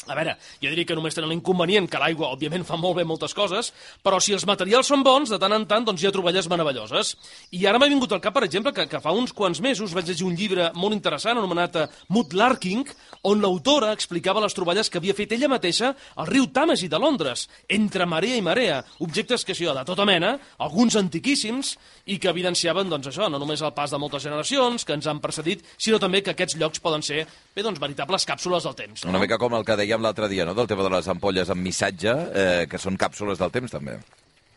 a 0.09 0.16
veure, 0.18 0.35
jo 0.62 0.71
diria 0.71 0.87
que 0.88 0.97
només 0.99 1.14
tenen 1.14 1.30
l'inconvenient 1.30 1.87
que 1.90 2.00
l'aigua, 2.00 2.32
òbviament, 2.35 2.64
fa 2.66 2.78
molt 2.80 2.97
bé 2.99 3.04
moltes 3.06 3.35
coses, 3.37 3.71
però 4.02 4.18
si 4.21 4.35
els 4.35 4.47
materials 4.49 4.88
són 4.90 5.04
bons, 5.06 5.30
de 5.30 5.38
tant 5.38 5.54
en 5.54 5.66
tant, 5.71 5.85
doncs 5.87 6.02
hi 6.02 6.09
ha 6.09 6.14
troballes 6.14 6.49
meravelloses. 6.50 7.14
I 7.54 7.66
ara 7.71 7.78
m'ha 7.78 7.90
vingut 7.90 8.12
al 8.12 8.23
cap, 8.25 8.35
per 8.35 8.44
exemple, 8.47 8.73
que, 8.75 8.88
que 8.90 9.00
fa 9.02 9.14
uns 9.14 9.35
quants 9.37 9.61
mesos 9.62 9.94
vaig 9.94 10.09
llegir 10.11 10.26
un 10.26 10.35
llibre 10.38 10.71
molt 10.75 10.97
interessant 10.97 11.38
anomenat 11.38 11.78
eh, 11.78 11.87
Mood 12.11 12.35
Larking, 12.35 12.82
on 13.30 13.42
l'autora 13.44 13.92
explicava 13.94 14.42
les 14.42 14.56
troballes 14.56 14.90
que 14.90 14.99
havia 14.99 15.14
fet 15.14 15.37
ella 15.37 15.50
mateixa 15.52 15.92
al 16.16 16.30
riu 16.30 16.49
Tàmesi 16.50 16.90
de 16.90 16.99
Londres, 16.99 17.47
entre 17.71 18.09
marea 18.09 18.38
i 18.38 18.42
marea, 18.44 18.82
objectes 19.04 19.47
que, 19.47 19.54
sí, 19.54 19.68
de 19.68 19.87
tota 19.87 20.06
mena, 20.09 20.35
alguns 20.59 20.99
antiquíssims, 20.99 21.76
i 22.11 22.18
que 22.18 22.30
evidenciaven, 22.32 22.90
doncs 22.90 23.12
això, 23.12 23.28
no 23.30 23.38
només 23.38 23.62
el 23.62 23.75
pas 23.76 23.92
de 23.92 24.00
moltes 24.02 24.26
generacions 24.26 24.85
que 24.85 24.97
ens 24.97 25.06
han 25.06 25.23
precedit, 25.23 25.62
sinó 25.78 26.00
també 26.02 26.23
que 26.23 26.35
aquests 26.35 26.59
llocs 26.59 26.82
poden 26.82 27.04
ser, 27.06 27.25
bé, 27.54 27.62
doncs, 27.64 27.80
veritables 27.82 28.26
càpsules 28.28 28.64
del 28.68 28.75
temps. 28.78 29.06
Una 29.09 29.21
mica 29.23 29.38
com 29.40 29.54
el 29.59 29.64
que 29.68 29.76
dèiem 29.78 30.02
l'altre 30.02 30.28
dia, 30.32 30.47
no?, 30.49 30.56
del 30.59 30.71
tema 30.71 30.87
de 30.87 30.92
les 30.97 31.09
ampolles 31.12 31.52
amb 31.52 31.62
missatge, 31.62 32.16
eh, 32.32 32.66
que 32.71 32.80
són 32.80 32.99
càpsules 33.00 33.40
del 33.40 33.54
temps, 33.54 33.73
també. 33.73 33.99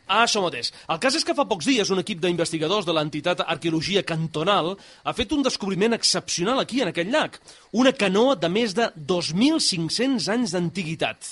Ah, 0.06 0.22
això 0.28 0.42
mateix. 0.44 0.70
El 0.94 1.00
cas 1.02 1.16
és 1.18 1.24
que 1.26 1.34
fa 1.34 1.48
pocs 1.50 1.66
dies 1.66 1.90
un 1.90 1.98
equip 1.98 2.20
d'investigadors 2.22 2.86
de 2.86 2.94
l'entitat 2.94 3.42
Arqueologia 3.42 4.04
Cantonal 4.06 4.76
ha 4.78 5.14
fet 5.18 5.34
un 5.34 5.42
descobriment 5.42 5.98
excepcional 5.98 6.62
aquí, 6.62 6.84
en 6.84 6.92
aquest 6.92 7.10
llac. 7.10 7.40
Una 7.74 7.94
canoa 7.94 8.36
de 8.38 8.52
més 8.54 8.78
de 8.78 8.92
2.500 8.96 10.30
anys 10.36 10.54
d'antiguitat. 10.54 11.32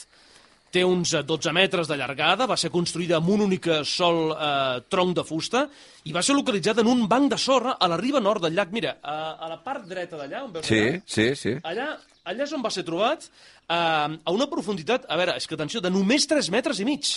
Té 0.74 0.82
uns 0.88 1.12
eh, 1.14 1.22
12 1.22 1.52
metres 1.54 1.90
de 1.90 1.98
llargada, 2.00 2.48
va 2.50 2.58
ser 2.58 2.72
construïda 2.74 3.20
amb 3.20 3.30
un 3.36 3.44
únic 3.46 3.68
eh, 3.70 3.82
sol 3.86 4.32
eh, 4.34 4.82
tronc 4.90 5.14
de 5.20 5.26
fusta 5.28 5.68
i 6.10 6.16
va 6.16 6.24
ser 6.26 6.36
localitzada 6.36 6.82
en 6.82 6.90
un 6.90 7.06
banc 7.08 7.30
de 7.32 7.38
sorra 7.38 7.76
a 7.80 7.90
la 7.92 8.00
riba 8.02 8.22
nord 8.24 8.42
del 8.48 8.58
llac. 8.58 8.74
Mira, 8.74 8.98
a, 9.04 9.18
a 9.38 9.52
la 9.52 9.60
part 9.64 9.86
dreta 9.90 10.18
d'allà, 10.18 10.44
on 10.48 10.56
veus 10.56 10.66
Sí, 10.66 10.82
allà, 10.82 11.04
sí, 11.06 11.28
sí. 11.38 11.54
allà, 11.62 11.92
allà 12.26 12.48
és 12.48 12.56
on 12.58 12.66
va 12.66 12.74
ser 12.74 12.86
trobat 12.88 13.28
eh, 13.30 13.76
a 13.78 14.34
una 14.34 14.50
profunditat, 14.50 15.06
a 15.08 15.20
veure, 15.20 15.38
és 15.38 15.48
que 15.48 15.60
atenció, 15.60 15.84
de 15.84 15.94
només 15.94 16.26
3 16.28 16.50
metres 16.58 16.82
i 16.82 16.90
mig. 16.90 17.14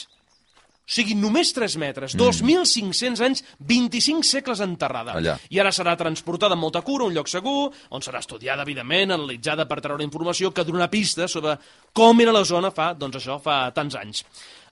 O 0.87 0.93
sigui, 0.95 1.17
només 1.19 1.51
3 1.53 1.75
metres, 1.83 2.15
Mm. 2.15 2.19
2.500 2.23 3.21
anys, 3.21 3.43
25 3.59 4.23
segles 4.23 4.61
enterrada. 4.61 5.17
Allà. 5.19 5.35
I 5.51 5.59
ara 5.59 5.73
serà 5.75 5.97
transportada 5.99 6.55
amb 6.55 6.63
molta 6.63 6.83
cura 6.83 7.03
a 7.05 7.09
un 7.09 7.15
lloc 7.15 7.27
segur, 7.27 7.73
on 7.91 8.01
serà 8.01 8.21
estudiada, 8.23 8.63
evidentment, 8.63 9.11
analitzada 9.11 9.67
per 9.67 9.81
treure 9.81 10.05
informació 10.05 10.53
que 10.55 10.63
donarà 10.65 10.89
pistes 10.89 11.33
sobre 11.33 11.59
com 11.93 12.21
era 12.21 12.31
la 12.33 12.45
zona 12.45 12.71
fa, 12.71 12.95
doncs 12.95 13.17
això, 13.17 13.41
fa 13.43 13.73
tants 13.75 13.97
anys. 13.97 14.25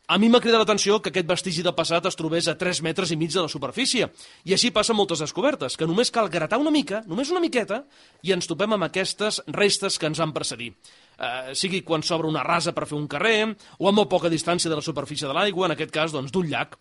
A 0.07 0.19
mi 0.19 0.29
m'ha 0.29 0.39
cridat 0.39 0.61
l'atenció 0.61 0.99
que 1.01 1.09
aquest 1.09 1.27
vestigi 1.27 1.63
del 1.65 1.73
passat 1.75 2.05
es 2.07 2.15
trobés 2.15 2.47
a 2.47 2.55
3 2.61 2.83
metres 2.83 3.11
i 3.11 3.17
mig 3.17 3.33
de 3.33 3.41
la 3.41 3.49
superfície. 3.49 4.11
I 4.45 4.53
així 4.53 4.71
passen 4.71 4.95
moltes 4.95 5.19
descobertes, 5.19 5.79
que 5.79 5.87
només 5.87 6.11
cal 6.13 6.29
gratar 6.29 6.59
una 6.61 6.71
mica, 6.71 7.03
només 7.09 7.31
una 7.33 7.41
miqueta, 7.41 7.87
i 8.23 8.31
ens 8.33 8.47
topem 8.47 8.71
amb 8.77 8.85
aquestes 8.85 9.41
restes 9.47 9.99
que 9.99 10.07
ens 10.07 10.21
han 10.21 10.35
precedit. 10.37 10.77
Eh, 11.19 11.55
sigui 11.55 11.83
quan 11.87 12.03
s'obre 12.03 12.29
una 12.31 12.43
rasa 12.47 12.75
per 12.75 12.87
fer 12.91 12.99
un 12.99 13.07
carrer, 13.11 13.55
o 13.79 13.89
a 13.89 13.93
molt 13.93 14.11
poca 14.11 14.33
distància 14.33 14.71
de 14.71 14.79
la 14.81 14.85
superfície 14.85 15.29
de 15.29 15.37
l'aigua, 15.37 15.69
en 15.69 15.77
aquest 15.77 15.95
cas, 15.95 16.13
doncs, 16.13 16.33
d'un 16.35 16.49
llac. 16.51 16.77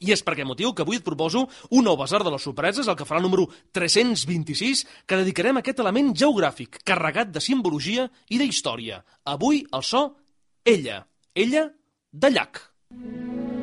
I 0.00 0.14
és 0.14 0.22
per 0.24 0.32
aquest 0.32 0.48
motiu 0.48 0.72
que 0.72 0.84
avui 0.86 0.96
et 0.96 1.04
proposo 1.04 1.44
un 1.76 1.84
nou 1.84 1.96
basar 2.00 2.22
de 2.24 2.32
les 2.32 2.42
sorpreses, 2.42 2.88
el 2.88 2.96
que 2.96 3.04
farà 3.04 3.20
el 3.20 3.26
número 3.28 3.48
326, 3.76 4.86
que 5.04 5.20
dedicarem 5.20 5.60
a 5.60 5.64
aquest 5.64 5.82
element 5.84 6.14
geogràfic, 6.16 6.80
carregat 6.88 7.34
de 7.34 7.42
simbologia 7.44 8.08
i 8.30 8.40
d'història. 8.40 9.02
Avui 9.28 9.66
el 9.68 9.84
so, 9.84 10.06
ella, 10.64 11.02
ella 11.34 11.68
de 12.12 12.32
llac. 12.32 12.64
Home, 12.90 13.59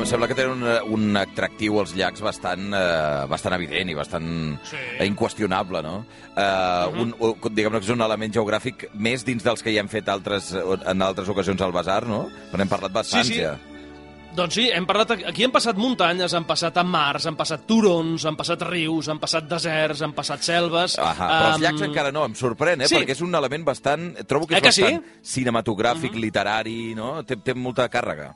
em 0.00 0.06
sembla 0.08 0.28
que 0.30 0.36
tenen 0.38 0.62
un, 0.64 0.98
un 0.98 1.16
atractiu 1.20 1.78
als 1.80 1.94
llacs 1.96 2.22
bastant, 2.24 2.68
eh, 2.74 3.24
bastant 3.30 3.54
evident 3.56 3.90
i 3.92 3.96
bastant 3.98 4.28
Sí. 4.68 4.76
inqüestionable, 5.06 5.82
no? 5.86 6.04
Eh, 6.36 7.00
un, 7.00 7.14
un, 7.18 7.34
Diguem-ne 7.50 7.78
que 7.80 7.86
és 7.86 7.94
un 7.94 8.02
element 8.04 8.32
geogràfic 8.34 8.88
més 8.94 9.24
dins 9.26 9.42
dels 9.44 9.62
que 9.62 9.72
ja 9.74 9.80
hem 9.84 9.88
fet 9.92 10.08
altres, 10.08 10.52
en 10.54 11.02
altres 11.02 11.28
ocasions 11.28 11.60
al 11.62 11.72
Basar, 11.76 12.04
no? 12.08 12.26
Però 12.52 12.60
hem 12.64 12.68
parlat 12.70 12.92
bastant, 12.92 13.24
Sí, 13.26 13.34
sí. 13.34 13.40
ja. 13.44 13.56
Doncs 14.30 14.54
sí, 14.54 14.68
hem 14.70 14.84
parlat, 14.86 15.10
aquí 15.26 15.42
hem 15.42 15.50
passat 15.50 15.74
muntanyes, 15.74 16.30
han 16.38 16.44
passat 16.46 16.76
mars, 16.86 17.24
han 17.26 17.34
passat 17.34 17.64
turons, 17.66 18.22
han 18.24 18.36
passat 18.38 18.62
rius, 18.62 19.08
han 19.10 19.18
passat 19.18 19.48
deserts, 19.50 20.04
han 20.06 20.12
passat 20.14 20.44
selves... 20.46 20.94
Ahà, 21.02 21.16
però 21.26 21.48
els 21.56 21.64
llacs 21.64 21.82
encara 21.88 22.12
no, 22.14 22.22
em 22.28 22.36
sorprèn, 22.38 22.84
eh? 22.84 22.86
Sí. 22.86 22.94
Perquè 22.94 23.16
és 23.16 23.24
un 23.26 23.34
element 23.34 23.64
bastant... 23.66 24.12
Trobo 24.30 24.46
que 24.46 24.54
és 24.54 24.60
Eh 24.60 24.62
que 24.68 24.72
sí? 24.76 24.82
bastant 24.86 25.02
cinematogràfic, 25.34 26.14
literari, 26.14 26.94
no? 26.94 27.24
Té, 27.26 27.40
té 27.42 27.54
molta 27.58 27.88
càrrega. 27.90 28.30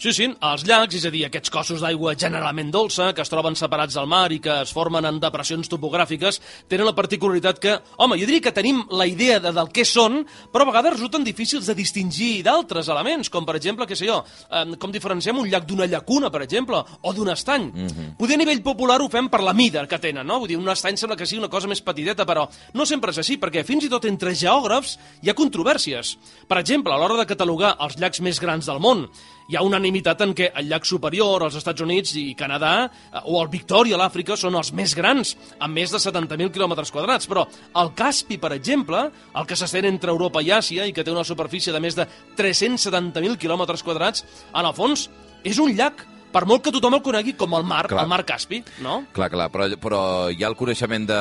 Sí, 0.00 0.14
sí, 0.16 0.24
els 0.32 0.62
llacs, 0.64 0.94
és 0.96 1.02
a 1.04 1.10
dir, 1.12 1.26
aquests 1.26 1.50
cossos 1.52 1.82
d'aigua 1.84 2.14
generalment 2.16 2.70
dolça, 2.72 3.10
que 3.12 3.20
es 3.20 3.28
troben 3.28 3.52
separats 3.52 3.98
del 3.98 4.06
mar 4.08 4.30
i 4.32 4.38
que 4.40 4.54
es 4.62 4.70
formen 4.72 5.04
en 5.04 5.18
depressions 5.20 5.68
topogràfiques, 5.68 6.38
tenen 6.72 6.88
la 6.88 6.94
particularitat 6.96 7.58
que, 7.60 7.74
home, 8.00 8.16
jo 8.16 8.24
diria 8.24 8.46
que 8.46 8.52
tenim 8.56 8.78
la 8.96 9.04
idea 9.04 9.36
de, 9.44 9.52
del 9.52 9.68
què 9.68 9.84
són, 9.84 10.22
però 10.48 10.64
a 10.64 10.70
vegades 10.70 10.94
resulten 10.94 11.26
difícils 11.26 11.68
de 11.68 11.76
distingir 11.76 12.30
d'altres 12.46 12.88
elements, 12.88 13.28
com 13.28 13.44
per 13.44 13.58
exemple, 13.58 13.84
què 13.84 13.98
sé 14.00 14.08
jo, 14.08 14.22
eh, 14.48 14.62
com 14.80 14.94
diferenciem 14.94 15.36
un 15.36 15.50
llac 15.52 15.66
d'una 15.68 15.84
llacuna, 15.92 16.30
per 16.32 16.40
exemple, 16.46 16.80
o 16.80 17.12
d'un 17.12 17.28
estany. 17.34 17.68
Mm 17.68 17.86
-hmm. 17.90 18.16
Poder 18.16 18.36
a 18.36 18.38
nivell 18.40 18.62
popular 18.62 19.02
ho 19.02 19.10
fem 19.10 19.28
per 19.28 19.42
la 19.42 19.52
mida 19.52 19.86
que 19.86 19.98
tenen, 19.98 20.26
no? 20.26 20.38
Vull 20.38 20.48
dir, 20.48 20.56
un 20.56 20.68
estany 20.70 20.96
sembla 20.96 21.16
que 21.16 21.26
sigui 21.26 21.40
una 21.40 21.50
cosa 21.50 21.68
més 21.68 21.82
petiteta, 21.82 22.24
però 22.24 22.48
no 22.72 22.86
sempre 22.86 23.10
és 23.10 23.18
així, 23.18 23.36
perquè 23.36 23.64
fins 23.64 23.84
i 23.84 23.90
tot 23.90 24.06
entre 24.06 24.34
geògrafs 24.34 24.98
hi 25.20 25.28
ha 25.28 25.34
controvèrsies. 25.34 26.16
Per 26.48 26.58
exemple, 26.58 26.90
a 26.90 26.96
l'hora 26.96 27.18
de 27.18 27.26
catalogar 27.26 27.76
els 27.78 27.98
llacs 27.98 28.20
més 28.20 28.40
grans 28.40 28.64
del 28.64 28.80
món, 28.80 29.10
hi 29.50 29.56
ha 29.58 29.64
unanimitat 29.66 30.20
en 30.22 30.32
què 30.36 30.52
el 30.60 30.68
llac 30.70 30.84
superior 30.86 31.42
als 31.42 31.56
Estats 31.58 31.82
Units 31.82 32.12
i 32.20 32.36
Canadà 32.38 32.74
eh, 32.86 33.22
o 33.24 33.40
el 33.42 33.50
Victòria 33.50 33.98
l'Àfrica 33.98 34.36
són 34.38 34.54
els 34.60 34.70
més 34.76 34.94
grans, 34.94 35.34
amb 35.58 35.74
més 35.74 35.90
de 35.90 35.98
70.000 35.98 36.52
quilòmetres 36.54 36.92
quadrats. 36.94 37.26
Però 37.30 37.48
el 37.82 37.90
Caspi, 37.98 38.38
per 38.38 38.52
exemple, 38.54 39.02
el 39.10 39.48
que 39.50 39.58
s'estén 39.58 39.88
entre 39.90 40.14
Europa 40.14 40.42
i 40.46 40.52
Àsia 40.54 40.86
i 40.86 40.94
que 40.94 41.02
té 41.02 41.10
una 41.10 41.26
superfície 41.26 41.74
de 41.74 41.82
més 41.82 41.98
de 41.98 42.06
370.000 42.38 43.40
quilòmetres 43.42 43.82
quadrats, 43.82 44.22
en 44.54 44.70
el 44.70 44.76
fons 44.76 45.08
és 45.42 45.58
un 45.58 45.74
llac, 45.74 46.06
per 46.32 46.44
molt 46.48 46.64
que 46.64 46.72
tothom 46.74 46.96
el 46.98 47.02
conegui 47.04 47.34
com 47.38 47.54
el 47.58 47.64
mar, 47.66 47.84
Clar. 47.90 48.04
el 48.04 48.10
mar 48.10 48.22
Caspi, 48.28 48.62
no? 48.84 49.00
Clar, 49.16 49.30
clar, 49.32 49.48
però, 49.52 49.66
però 49.80 50.02
hi 50.30 50.44
ha 50.44 50.50
el 50.50 50.56
coneixement 50.58 51.08
de... 51.10 51.20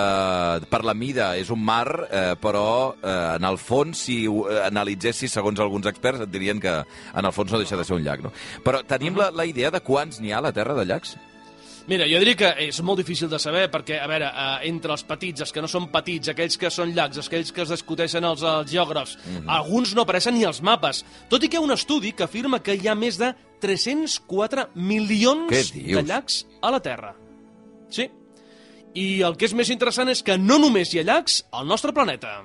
Per 0.69 0.81
la 0.85 0.95
mida 0.97 1.31
és 1.39 1.49
un 1.53 1.63
mar, 1.65 1.87
eh, 2.09 2.35
però 2.41 2.65
eh, 2.95 3.15
en 3.37 3.47
el 3.49 3.57
fons, 3.61 4.05
si 4.09 4.21
ho 4.29 4.43
eh, 4.49 4.59
analitzessis 4.67 5.33
segons 5.39 5.59
alguns 5.63 5.89
experts, 5.89 6.25
et 6.25 6.33
dirien 6.33 6.61
que 6.61 6.75
en 6.79 7.25
el 7.25 7.33
fons 7.35 7.51
no 7.51 7.61
deixa 7.61 7.79
de 7.79 7.87
ser 7.87 7.97
un 7.97 8.05
llac, 8.05 8.23
no? 8.25 8.33
Però 8.65 8.83
tenim 8.87 9.17
la, 9.19 9.31
la 9.35 9.47
idea 9.49 9.73
de 9.73 9.81
quants 9.85 10.21
n'hi 10.21 10.33
ha 10.33 10.39
a 10.43 10.47
la 10.49 10.53
Terra 10.55 10.77
de 10.77 10.85
llacs? 10.89 11.17
Mira, 11.89 12.05
jo 12.05 12.19
diria 12.21 12.37
que 12.37 12.49
és 12.67 12.77
molt 12.85 12.99
difícil 13.01 13.31
de 13.31 13.39
saber 13.41 13.63
perquè, 13.73 13.95
a 13.97 14.05
veure, 14.05 14.27
eh, 14.29 14.67
entre 14.69 14.93
els 14.93 15.01
petits, 15.09 15.41
els 15.41 15.51
que 15.51 15.61
no 15.63 15.67
són 15.67 15.87
petits, 15.89 16.29
aquells 16.29 16.57
que 16.61 16.69
són 16.69 16.91
llacs, 16.93 17.17
aquells 17.23 17.49
que 17.51 17.63
es 17.63 17.71
discuteixen 17.73 18.27
els, 18.29 18.43
els 18.45 18.69
geògrafs, 18.69 19.15
alguns 19.47 19.95
no 19.97 20.05
apareixen 20.05 20.37
ni 20.37 20.45
als 20.45 20.61
mapes. 20.61 21.01
Tot 21.33 21.41
i 21.41 21.49
que 21.49 21.57
hi 21.57 21.59
ha 21.63 21.65
un 21.65 21.73
estudi 21.73 22.13
que 22.13 22.27
afirma 22.27 22.61
que 22.61 22.77
hi 22.77 22.85
ha 22.85 22.93
més 22.93 23.17
de 23.17 23.31
304 23.65 24.67
Què 24.69 24.85
milions 24.91 25.73
de 25.73 26.05
llacs 26.05 26.43
a 26.61 26.69
la 26.69 26.79
Terra. 26.79 27.15
Sí. 27.89 28.05
I 28.93 29.23
el 29.25 29.33
que 29.33 29.49
és 29.49 29.57
més 29.57 29.73
interessant 29.73 30.13
és 30.13 30.21
que 30.21 30.37
no 30.37 30.61
només 30.61 30.93
hi 30.93 31.01
ha 31.01 31.07
llacs 31.09 31.41
al 31.49 31.65
nostre 31.65 31.89
planeta. 31.89 32.37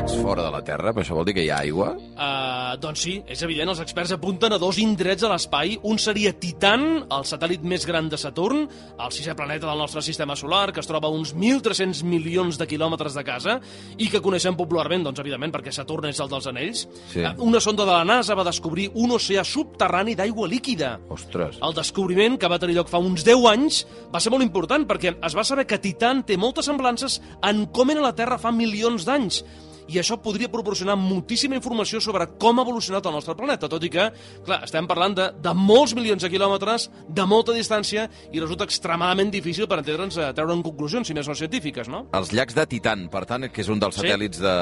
Llacs 0.00 0.16
fora 0.22 0.42
de 0.42 0.50
la 0.50 0.62
Terra, 0.64 0.94
però 0.94 1.02
això 1.04 1.16
vol 1.16 1.26
dir 1.28 1.34
que 1.36 1.42
hi 1.44 1.50
ha 1.52 1.58
aigua? 1.60 1.90
Uh, 2.14 2.76
doncs 2.80 3.02
sí, 3.04 3.12
és 3.28 3.40
evident, 3.44 3.68
els 3.68 3.82
experts 3.82 4.14
apunten 4.14 4.54
a 4.54 4.58
dos 4.60 4.78
indrets 4.80 5.26
a 5.26 5.28
l'espai. 5.28 5.74
Un 5.84 5.98
seria 6.00 6.32
Titan, 6.40 6.84
el 7.12 7.26
satèl·lit 7.28 7.66
més 7.68 7.84
gran 7.88 8.08
de 8.08 8.16
Saturn, 8.20 8.62
el 8.96 9.12
sisè 9.12 9.34
planeta 9.36 9.68
del 9.68 9.82
nostre 9.82 10.00
sistema 10.00 10.36
solar, 10.40 10.70
que 10.72 10.80
es 10.80 10.88
troba 10.88 11.10
a 11.10 11.12
uns 11.12 11.34
1.300 11.36 12.00
milions 12.08 12.56
de 12.56 12.68
quilòmetres 12.70 13.18
de 13.18 13.24
casa 13.26 13.58
i 13.98 14.08
que 14.08 14.22
coneixem 14.24 14.56
popularment, 14.56 15.04
doncs, 15.04 15.20
evidentment, 15.20 15.52
perquè 15.58 15.74
Saturn 15.74 16.08
és 16.08 16.22
el 16.24 16.32
dels 16.32 16.48
anells. 16.48 16.86
Sí. 17.12 17.20
Uh, 17.20 17.36
una 17.50 17.60
sonda 17.60 17.84
de 17.84 17.92
la 17.92 18.06
NASA 18.08 18.38
va 18.38 18.46
descobrir 18.48 18.88
un 18.94 19.12
oceà 19.18 19.44
subterrani 19.44 20.16
d'aigua 20.16 20.48
líquida. 20.48 20.94
Ostres. 21.12 21.60
El 21.60 21.76
descobriment, 21.76 22.40
que 22.40 22.48
va 22.48 22.62
tenir 22.62 22.78
lloc 22.78 22.88
fa 22.88 23.02
uns 23.04 23.26
10 23.26 23.50
anys, 23.52 23.84
va 24.14 24.22
ser 24.22 24.32
molt 24.32 24.46
important 24.48 24.88
perquè 24.88 25.18
es 25.18 25.36
va 25.36 25.44
saber 25.44 25.68
que 25.68 25.82
Titan 25.82 26.24
té 26.24 26.40
moltes 26.40 26.70
semblances 26.70 27.20
en 27.44 27.66
com 27.68 27.92
era 27.92 28.06
la 28.06 28.16
Terra 28.16 28.40
fa 28.40 28.54
milions 28.54 29.04
d'anys 29.04 29.44
i 29.90 29.98
això 29.98 30.16
podria 30.22 30.48
proporcionar 30.52 30.94
moltíssima 30.98 31.56
informació 31.58 32.00
sobre 32.02 32.26
com 32.40 32.58
ha 32.60 32.64
evolucionat 32.66 33.06
el 33.10 33.16
nostre 33.18 33.34
planeta, 33.38 33.68
tot 33.68 33.82
i 33.84 33.90
que, 33.90 34.06
clar, 34.46 34.60
estem 34.66 34.86
parlant 34.90 35.16
de, 35.18 35.28
de 35.42 35.54
molts 35.58 35.94
milions 35.98 36.22
de 36.22 36.30
quilòmetres, 36.30 36.88
de 37.08 37.26
molta 37.26 37.54
distància, 37.56 38.06
i 38.30 38.40
resulta 38.40 38.64
extremadament 38.68 39.32
difícil 39.34 39.66
per 39.70 39.80
entendre'ns 39.82 40.18
a 40.22 40.30
treure 40.36 40.54
en 40.54 40.62
conclusions, 40.66 41.08
si 41.10 41.16
més 41.16 41.28
no 41.28 41.34
científiques, 41.34 41.90
no? 41.90 42.06
Els 42.16 42.30
llacs 42.36 42.54
de 42.54 42.66
Titan, 42.70 43.08
per 43.10 43.26
tant, 43.26 43.48
que 43.50 43.64
és 43.64 43.68
un 43.72 43.80
dels 43.82 43.96
Sí. 43.98 44.06
satèl·lits 44.06 44.38
de, 44.40 44.56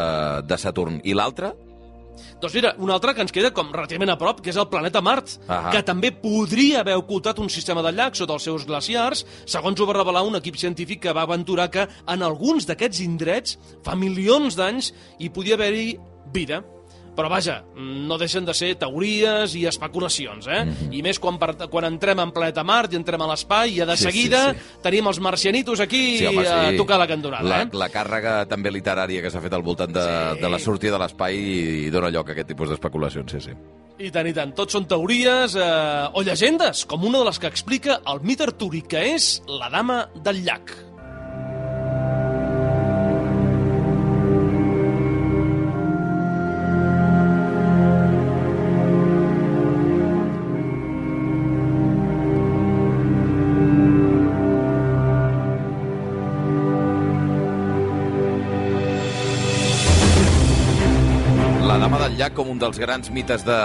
de 0.48 0.58
Saturn. 0.58 1.00
I 1.04 1.14
l'altre? 1.14 1.52
Doncs 2.40 2.54
mira, 2.54 2.74
un 2.78 2.90
altre 2.94 3.14
que 3.14 3.24
ens 3.24 3.34
queda 3.34 3.52
com 3.54 3.72
relativament 3.74 4.14
a 4.14 4.18
prop, 4.20 4.40
que 4.44 4.50
és 4.50 4.60
el 4.60 4.68
planeta 4.70 5.02
Mart, 5.04 5.36
Ahà. 5.48 5.72
que 5.74 5.82
també 5.82 6.12
podria 6.12 6.80
haver 6.80 6.96
ocultat 7.00 7.38
un 7.38 7.50
sistema 7.52 7.82
de 7.82 7.92
llacs 7.92 8.18
sota 8.22 8.38
els 8.38 8.48
seus 8.48 8.66
glaciars, 8.68 9.24
segons 9.46 9.80
ho 9.80 9.86
va 9.88 9.98
revelar 9.98 10.24
un 10.26 10.38
equip 10.38 10.56
científic 10.56 11.02
que 11.06 11.12
va 11.12 11.26
aventurar 11.28 11.70
que 11.70 11.88
en 12.06 12.22
alguns 12.22 12.66
d'aquests 12.68 13.04
indrets, 13.04 13.58
fa 13.84 13.96
milions 13.96 14.56
d'anys, 14.58 14.92
hi 15.18 15.30
podia 15.30 15.58
haver-hi 15.58 15.98
vida. 16.32 16.62
Però 17.18 17.26
vaja, 17.32 17.56
no 17.74 18.14
deixen 18.14 18.44
de 18.46 18.54
ser 18.54 18.76
teories 18.78 19.56
i 19.58 19.64
especulacions, 19.66 20.46
eh? 20.46 20.60
I 20.94 21.00
més 21.02 21.18
quan, 21.18 21.34
per, 21.40 21.56
quan 21.66 21.88
entrem 21.88 22.20
en 22.22 22.30
planeta 22.30 22.62
Mart 22.62 22.92
i 22.94 22.98
entrem 23.00 23.24
a 23.24 23.26
l'espai 23.32 23.74
i 23.74 23.80
de 23.82 23.96
Sí, 23.96 24.04
sí, 24.04 24.06
seguida 24.06 24.42
sí. 24.54 24.60
tenim 24.84 25.08
els 25.10 25.18
marcianitos 25.18 25.82
aquí 25.82 26.24
home, 26.30 26.46
a 26.46 26.70
tocar 26.78 27.00
la 27.02 27.08
cantonada, 27.10 27.42
la, 27.42 27.60
eh? 27.64 27.68
La 27.74 27.88
càrrega 27.90 28.36
també 28.46 28.70
literària 28.70 29.20
que 29.24 29.32
s'ha 29.34 29.42
fet 29.42 29.52
al 29.58 29.66
voltant 29.66 29.90
de, 29.90 30.06
Sí. 30.06 30.40
de 30.44 30.48
la 30.54 30.58
sortida 30.62 30.94
de 30.94 31.02
l'espai 31.02 31.34
i, 31.34 31.58
i 31.88 31.90
dona 31.90 32.12
lloc 32.14 32.30
a 32.30 32.36
aquest 32.36 32.52
tipus 32.54 32.70
d'especulacions, 32.70 33.32
sí, 33.34 33.40
sí. 33.50 33.56
I 33.98 34.12
tant, 34.14 34.28
i 34.30 34.32
tant. 34.32 34.52
Tots 34.54 34.76
són 34.78 34.86
teories 34.86 35.56
eh, 35.58 36.06
o 36.14 36.22
llegendes, 36.22 36.84
com 36.86 37.02
una 37.02 37.18
de 37.18 37.24
les 37.32 37.40
que 37.42 37.48
explica 37.50 37.98
el 38.06 38.20
mite 38.22 38.46
artúric, 38.46 38.86
que 38.94 39.02
és 39.16 39.40
la 39.50 39.66
dama 39.74 40.04
del 40.22 40.44
llac. 40.46 40.70
Un 62.58 62.64
dels 62.66 62.78
grans 62.82 63.10
mites 63.14 63.44
de 63.46 63.58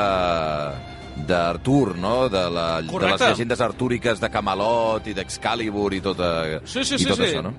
d'Artur, 1.27 1.95
no? 2.01 2.27
De, 2.29 2.41
la, 2.49 2.67
de 2.81 2.87
les 2.87 2.91
Correcte. 2.91 3.27
llegendes 3.29 3.61
artúriques 3.61 4.19
de 4.21 4.29
Camelot 4.33 5.05
i 5.07 5.13
d'Excalibur 5.13 5.91
i 5.93 6.01
tot, 6.01 6.17
Sí, 6.65 6.81
sí, 6.83 6.95
i 6.97 7.03
sí, 7.03 7.09
tot 7.11 7.19
sí. 7.21 7.27
això, 7.27 7.43
no? 7.45 7.51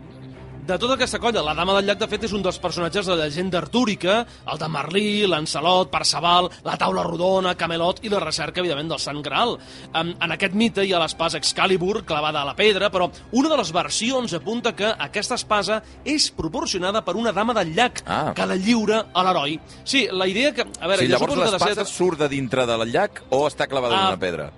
De 0.64 0.78
tota 0.80 0.94
aquesta 0.96 1.18
colla, 1.20 1.42
la 1.44 1.52
Dama 1.52 1.74
del 1.76 1.84
Llac, 1.90 1.98
de 2.00 2.06
fet, 2.08 2.22
és 2.24 2.32
un 2.32 2.40
dels 2.40 2.56
personatges 2.56 3.04
de 3.04 3.12
la 3.18 3.26
llegenda 3.26 3.58
artúrica, 3.60 4.22
el 4.48 4.56
de 4.62 4.68
Merlí, 4.72 5.26
Lancelot, 5.28 5.90
Perceval, 5.92 6.48
la 6.64 6.78
taula 6.80 7.02
rodona, 7.04 7.52
Camelot 7.60 8.00
i 8.00 8.08
la 8.08 8.22
recerca, 8.22 8.62
evidentment, 8.62 8.88
del 8.94 9.02
Sant 9.02 9.20
Graal. 9.26 9.58
En, 9.92 10.14
en 10.24 10.32
aquest 10.32 10.56
mite 10.56 10.86
hi 10.88 10.94
ha 10.96 11.02
l'espasa 11.02 11.36
Excalibur, 11.36 12.00
clavada 12.08 12.40
a 12.40 12.48
la 12.48 12.56
pedra, 12.56 12.88
però 12.88 13.10
una 13.36 13.52
de 13.52 13.60
les 13.60 13.74
versions 13.76 14.32
apunta 14.40 14.72
que 14.72 14.88
aquesta 14.88 15.36
espasa 15.36 15.82
és 16.02 16.30
proporcionada 16.32 17.04
per 17.04 17.18
una 17.20 17.36
dama 17.36 17.52
del 17.60 17.74
llac, 17.76 18.00
Ah. 18.08 18.32
que 18.34 18.46
la 18.48 18.56
lliura 18.56 19.04
a 19.12 19.22
l'heroi. 19.22 19.58
Sí, 19.84 20.06
la 20.10 20.26
idea 20.26 20.54
que... 20.56 20.64
A 20.80 20.86
veure, 20.88 21.04
Sí, 21.04 21.12
llavors 21.12 21.36
l'espasa 21.44 21.82
de 21.82 21.90
surt 21.92 22.18
de 22.24 22.28
dintre 22.32 22.64
del 22.64 22.88
llac 22.90 23.20
o 23.28 23.44
està 23.52 23.68
clavada 23.68 23.98
en 24.00 24.00
Ah, 24.00 24.08
una 24.14 24.18
pedra? 24.20 24.52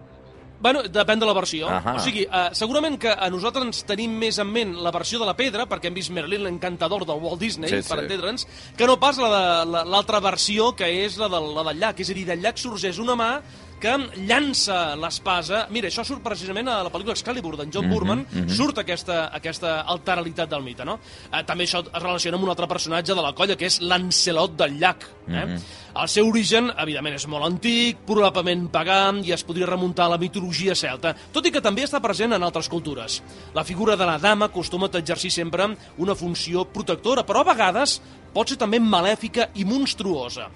Bueno, 0.58 0.82
depèn 0.88 1.20
de 1.20 1.26
la 1.28 1.34
versió. 1.36 1.68
Ahà. 1.68 1.96
O 1.96 2.00
sigui, 2.00 2.22
eh, 2.24 2.48
segurament 2.56 2.96
que 2.98 3.10
a 3.12 3.28
nosaltres 3.28 3.64
ens 3.66 3.82
tenim 3.84 4.10
més 4.16 4.38
en 4.38 4.48
ment 4.48 4.72
la 4.82 4.90
versió 4.90 5.18
de 5.20 5.26
la 5.28 5.34
pedra, 5.36 5.66
perquè 5.68 5.90
hem 5.90 5.94
vist 5.94 6.10
Merlin 6.10 6.42
l'encantador 6.46 7.04
del 7.04 7.20
Walt 7.20 7.38
Disney, 7.40 7.68
Sí, 7.68 7.76
per 7.88 7.98
sí. 8.00 8.04
entendre'ns, 8.06 8.46
que 8.76 8.86
no 8.86 8.98
pas 8.98 9.18
la 9.18 9.28
de- 9.28 9.70
la- 9.70 9.84
l'altra 9.84 10.18
versió, 10.20 10.74
que 10.74 10.88
és 11.04 11.18
la 11.18 11.28
del, 11.28 11.54
la 11.54 11.62
del 11.64 11.78
llac. 11.78 12.00
És 12.00 12.10
a 12.10 12.14
dir, 12.14 12.24
del 12.26 12.40
llac 12.40 12.56
sorgeix 12.56 12.98
una 12.98 13.14
mà 13.14 13.42
que 13.80 13.94
llança 14.28 14.96
l'espasa... 14.98 15.66
Mira, 15.72 15.90
això 15.90 16.04
surt 16.06 16.22
precisament 16.24 16.68
a 16.70 16.78
la 16.86 16.92
pel·lícula 16.92 17.16
Excalibur 17.16 17.56
d'en 17.58 17.72
John 17.72 17.88
Boorman, 17.90 18.24
surt 18.48 18.80
aquesta, 18.82 19.26
aquesta 19.36 19.80
alteralitat 19.94 20.50
del 20.52 20.64
mite, 20.64 20.86
no? 20.88 20.98
Eh, 21.30 21.42
també 21.46 21.66
això 21.66 21.82
es 21.84 22.02
relaciona 22.02 22.38
amb 22.40 22.46
un 22.46 22.52
altre 22.54 22.68
personatge 22.70 23.14
de 23.14 23.24
la 23.24 23.34
colla, 23.36 23.56
que 23.58 23.68
és 23.68 23.80
l'Ancelot 23.84 24.56
del 24.58 24.78
llac. 24.80 25.06
Eh? 25.26 25.44
Mhm. 25.44 25.60
El 25.96 26.08
seu 26.12 26.28
origen, 26.28 26.68
evidentment, 26.76 27.14
és 27.16 27.26
molt 27.26 27.46
antic, 27.46 28.02
probablement 28.06 28.66
pagà, 28.72 28.98
i 29.24 29.32
es 29.32 29.44
podria 29.44 29.66
remuntar 29.66 30.06
a 30.06 30.12
la 30.12 30.18
mitologia 30.20 30.74
celta, 30.76 31.14
tot 31.32 31.46
i 31.46 31.52
que 31.54 31.62
també 31.64 31.86
està 31.86 32.02
present 32.04 32.34
en 32.36 32.42
altres 32.42 32.68
cultures. 32.68 33.22
La 33.54 33.64
figura 33.64 33.96
de 33.96 34.04
la 34.04 34.18
dama 34.18 34.50
acostuma 34.50 34.90
a 34.92 34.98
exercir 34.98 35.30
sempre 35.30 35.70
una 35.96 36.14
funció 36.14 36.66
protectora, 36.66 37.24
però 37.24 37.40
a 37.40 37.54
vegades 37.54 38.00
pot 38.36 38.52
ser 38.52 38.58
també 38.60 38.80
malèfica 38.82 39.48
i 39.56 39.64
monstruosa. 39.64 40.50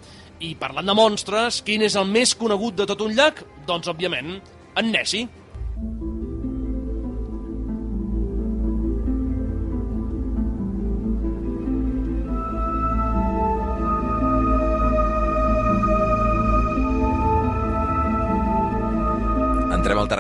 I 0.45 0.55
parlant 0.61 0.89
de 0.89 0.97
monstres, 0.97 1.63
quin 1.65 1.85
és 1.85 1.97
el 1.97 2.09
més 2.09 2.35
conegut 2.37 2.77
de 2.77 2.87
tot 2.89 3.01
un 3.05 3.17
llac? 3.17 3.41
Doncs, 3.69 3.89
òbviament, 3.93 4.37
en 4.77 4.93
Nessie. 4.93 5.29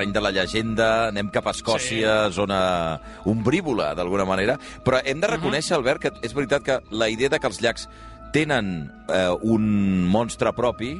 Terreny 0.01 0.13
de 0.13 0.21
la 0.21 0.31
llegenda, 0.33 1.09
anem 1.09 1.29
cap 1.29 1.47
a 1.47 1.53
Escòcia, 1.53 2.29
sí. 2.29 2.35
zona 2.39 3.01
ombrívola, 3.29 3.93
d'alguna 3.95 4.25
manera, 4.25 4.57
però 4.85 5.01
hem 5.05 5.21
de 5.21 5.29
reconèixer, 5.29 5.77
Albert, 5.77 6.01
que 6.01 6.13
és 6.25 6.33
veritat 6.33 6.65
que 6.65 6.79
la 6.91 7.09
idea 7.11 7.29
de 7.29 7.39
que 7.39 7.47
els 7.47 7.61
llacs 7.61 7.89
tenen 8.33 8.91
eh, 9.11 9.29
un 9.43 10.07
monstre 10.09 10.53
propi 10.57 10.95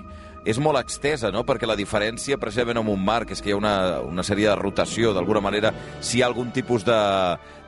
és 0.45 0.59
molt 0.59 0.81
extesa, 0.81 1.31
no? 1.33 1.45
perquè 1.45 1.67
la 1.69 1.77
diferència 1.77 2.37
precisament 2.41 2.81
amb 2.81 2.93
un 2.93 3.01
mar, 3.01 3.25
que 3.25 3.33
és 3.33 3.41
que 3.41 3.51
hi 3.51 3.57
ha 3.57 3.61
una, 3.61 3.75
una 4.05 4.25
sèrie 4.25 4.49
de 4.49 4.57
rotació, 4.57 5.15
d'alguna 5.15 5.41
manera, 5.41 5.73
si 6.01 6.19
hi 6.19 6.23
ha 6.23 6.29
algun 6.29 6.53
tipus 6.53 6.85
de 6.85 7.01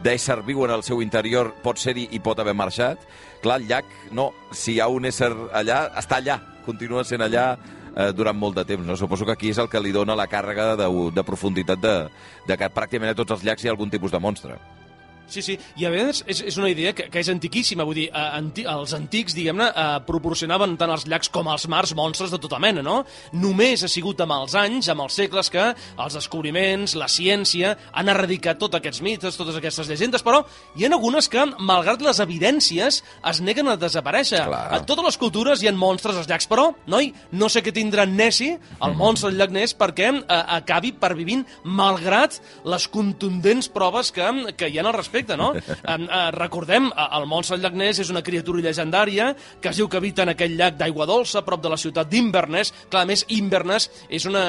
d'ésser 0.03 0.41
viu 0.45 0.65
en 0.67 0.73
el 0.77 0.83
seu 0.85 1.01
interior, 1.01 1.55
pot 1.63 1.79
ser-hi 1.79 2.09
i 2.13 2.21
pot 2.21 2.41
haver 2.41 2.57
marxat. 2.59 3.01
Clar, 3.41 3.61
el 3.61 3.69
llac, 3.69 3.87
no. 4.11 4.33
Si 4.51 4.75
hi 4.75 4.81
ha 4.81 4.89
un 4.91 5.07
ésser 5.07 5.31
allà, 5.53 5.85
està 6.01 6.19
allà, 6.19 6.41
continua 6.67 7.05
sent 7.07 7.23
allà 7.23 7.55
eh, 7.97 8.11
durant 8.17 8.39
molt 8.39 8.57
de 8.59 8.65
temps. 8.69 8.87
No? 8.87 8.97
Suposo 8.97 9.27
que 9.29 9.37
aquí 9.37 9.53
és 9.53 9.61
el 9.63 9.71
que 9.73 9.81
li 9.81 9.93
dona 9.95 10.19
la 10.19 10.29
càrrega 10.31 10.73
de, 10.77 10.89
de 11.15 11.27
profunditat 11.27 11.83
de, 11.83 11.97
de 12.49 12.59
que 12.59 12.71
pràcticament 12.73 13.13
a 13.13 13.19
tots 13.19 13.37
els 13.39 13.45
llacs 13.47 13.65
hi 13.65 13.71
ha 13.71 13.77
algun 13.77 13.93
tipus 13.93 14.15
de 14.15 14.21
monstre. 14.23 14.59
Sí, 15.33 15.41
sí, 15.41 15.55
i 15.81 15.87
a 15.89 15.91
més 15.93 16.23
és, 16.29 16.43
és 16.51 16.57
una 16.61 16.69
idea 16.69 16.93
que, 16.97 17.07
que 17.09 17.21
és 17.23 17.31
antiquíssima, 17.33 17.87
vull 17.89 17.97
dir, 17.97 18.09
eh, 18.11 18.25
anti, 18.37 18.67
els 18.69 18.93
antics, 18.97 19.33
diguem-ne, 19.37 19.69
eh, 19.71 20.01
proporcionaven 20.05 20.75
tant 20.81 20.93
als 20.93 21.07
llacs 21.09 21.31
com 21.33 21.49
als 21.49 21.65
mars 21.73 21.95
monstres 21.97 22.33
de 22.35 22.41
tota 22.43 22.59
mena, 22.61 22.83
no? 22.85 22.99
Només 23.33 23.85
ha 23.87 23.89
sigut 23.89 24.21
amb 24.21 24.37
els 24.37 24.57
anys, 24.59 24.91
amb 24.93 25.07
els 25.07 25.17
segles, 25.17 25.49
que 25.53 25.71
els 25.73 26.19
descobriments, 26.19 26.97
la 27.01 27.09
ciència, 27.09 27.75
han 27.93 28.13
erradicat 28.13 28.61
tots 28.61 28.77
aquests 28.77 29.01
mites, 29.05 29.39
totes 29.39 29.57
aquestes 29.57 29.89
llegendes, 29.89 30.25
però 30.27 30.43
hi 30.77 30.85
ha 30.85 30.93
algunes 30.93 31.31
que, 31.33 31.47
malgrat 31.65 32.05
les 32.05 32.21
evidències, 32.21 33.01
es 33.33 33.41
neguen 33.41 33.73
a 33.73 33.79
desaparèixer. 33.81 34.43
Clar. 34.51 34.67
A 34.77 34.83
totes 34.85 35.09
les 35.09 35.21
cultures 35.21 35.63
hi 35.63 35.71
ha 35.71 35.75
monstres 35.77 36.19
als 36.19 36.29
llacs, 36.29 36.49
però, 36.51 36.69
noi, 36.91 37.13
no 37.33 37.49
sé 37.49 37.65
què 37.65 37.73
tindrà 37.73 38.05
Nessie, 38.09 38.59
el 38.85 38.97
monstre 38.99 39.31
del 39.31 39.41
llac 39.41 39.55
Ness, 39.55 39.77
perquè 39.79 40.11
eh, 40.13 40.43
acabi 40.59 40.93
pervivint 40.93 41.47
malgrat 41.65 42.41
les 42.69 42.89
contundents 42.93 43.71
proves 43.73 44.13
que, 44.13 44.29
que 44.59 44.69
hi 44.69 44.79
ha 44.79 44.85
al 44.85 44.97
respecte, 44.97 45.22
no? 45.39 45.53
Eh, 45.55 45.97
eh, 45.97 46.31
recordem, 46.35 46.89
eh, 46.91 47.09
el 47.19 47.61
llac 47.63 47.75
Ness 47.77 48.03
és 48.03 48.11
una 48.13 48.23
criatura 48.23 48.63
llegendària 48.63 49.33
que 49.61 49.71
es 49.71 49.79
diu 49.79 49.89
que 49.89 49.99
habita 49.99 50.25
en 50.25 50.33
aquell 50.33 50.57
llac 50.59 50.77
d'aigua 50.79 51.07
dolça, 51.09 51.45
prop 51.45 51.63
de 51.63 51.71
la 51.73 51.79
ciutat 51.81 52.09
d'Inverness. 52.11 52.73
Clar, 52.93 53.05
més, 53.09 53.25
Inverness 53.35 53.89
és 54.09 54.27
una, 54.29 54.45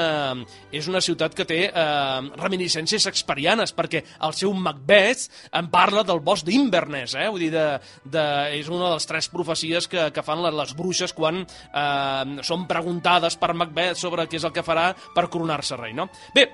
és 0.72 0.88
una 0.90 1.02
ciutat 1.02 1.36
que 1.38 1.46
té 1.50 1.60
eh, 1.70 2.32
reminiscències 2.40 3.08
experianes, 3.12 3.74
perquè 3.76 4.04
el 4.24 4.36
seu 4.38 4.54
Macbeth 4.54 5.28
en 5.54 5.70
parla 5.74 6.04
del 6.08 6.24
bosc 6.24 6.48
d'Inverness, 6.48 7.18
eh? 7.20 7.30
Vull 7.30 7.46
dir, 7.48 7.52
de, 7.54 7.68
de, 8.06 8.26
és 8.60 8.70
una 8.72 8.90
de 8.90 8.96
les 8.98 9.10
tres 9.10 9.30
profecies 9.34 9.90
que, 9.92 10.10
que 10.14 10.26
fan 10.26 10.44
les, 10.46 10.56
les 10.58 10.76
bruixes 10.78 11.16
quan 11.18 11.44
eh, 11.44 12.42
són 12.46 12.68
preguntades 12.70 13.38
per 13.40 13.54
Macbeth 13.58 14.00
sobre 14.00 14.28
què 14.28 14.40
és 14.40 14.48
el 14.48 14.56
que 14.56 14.66
farà 14.66 14.92
per 15.16 15.30
coronar-se 15.30 15.80
rei, 15.80 15.96
no? 15.98 16.10
Bé, 16.36 16.48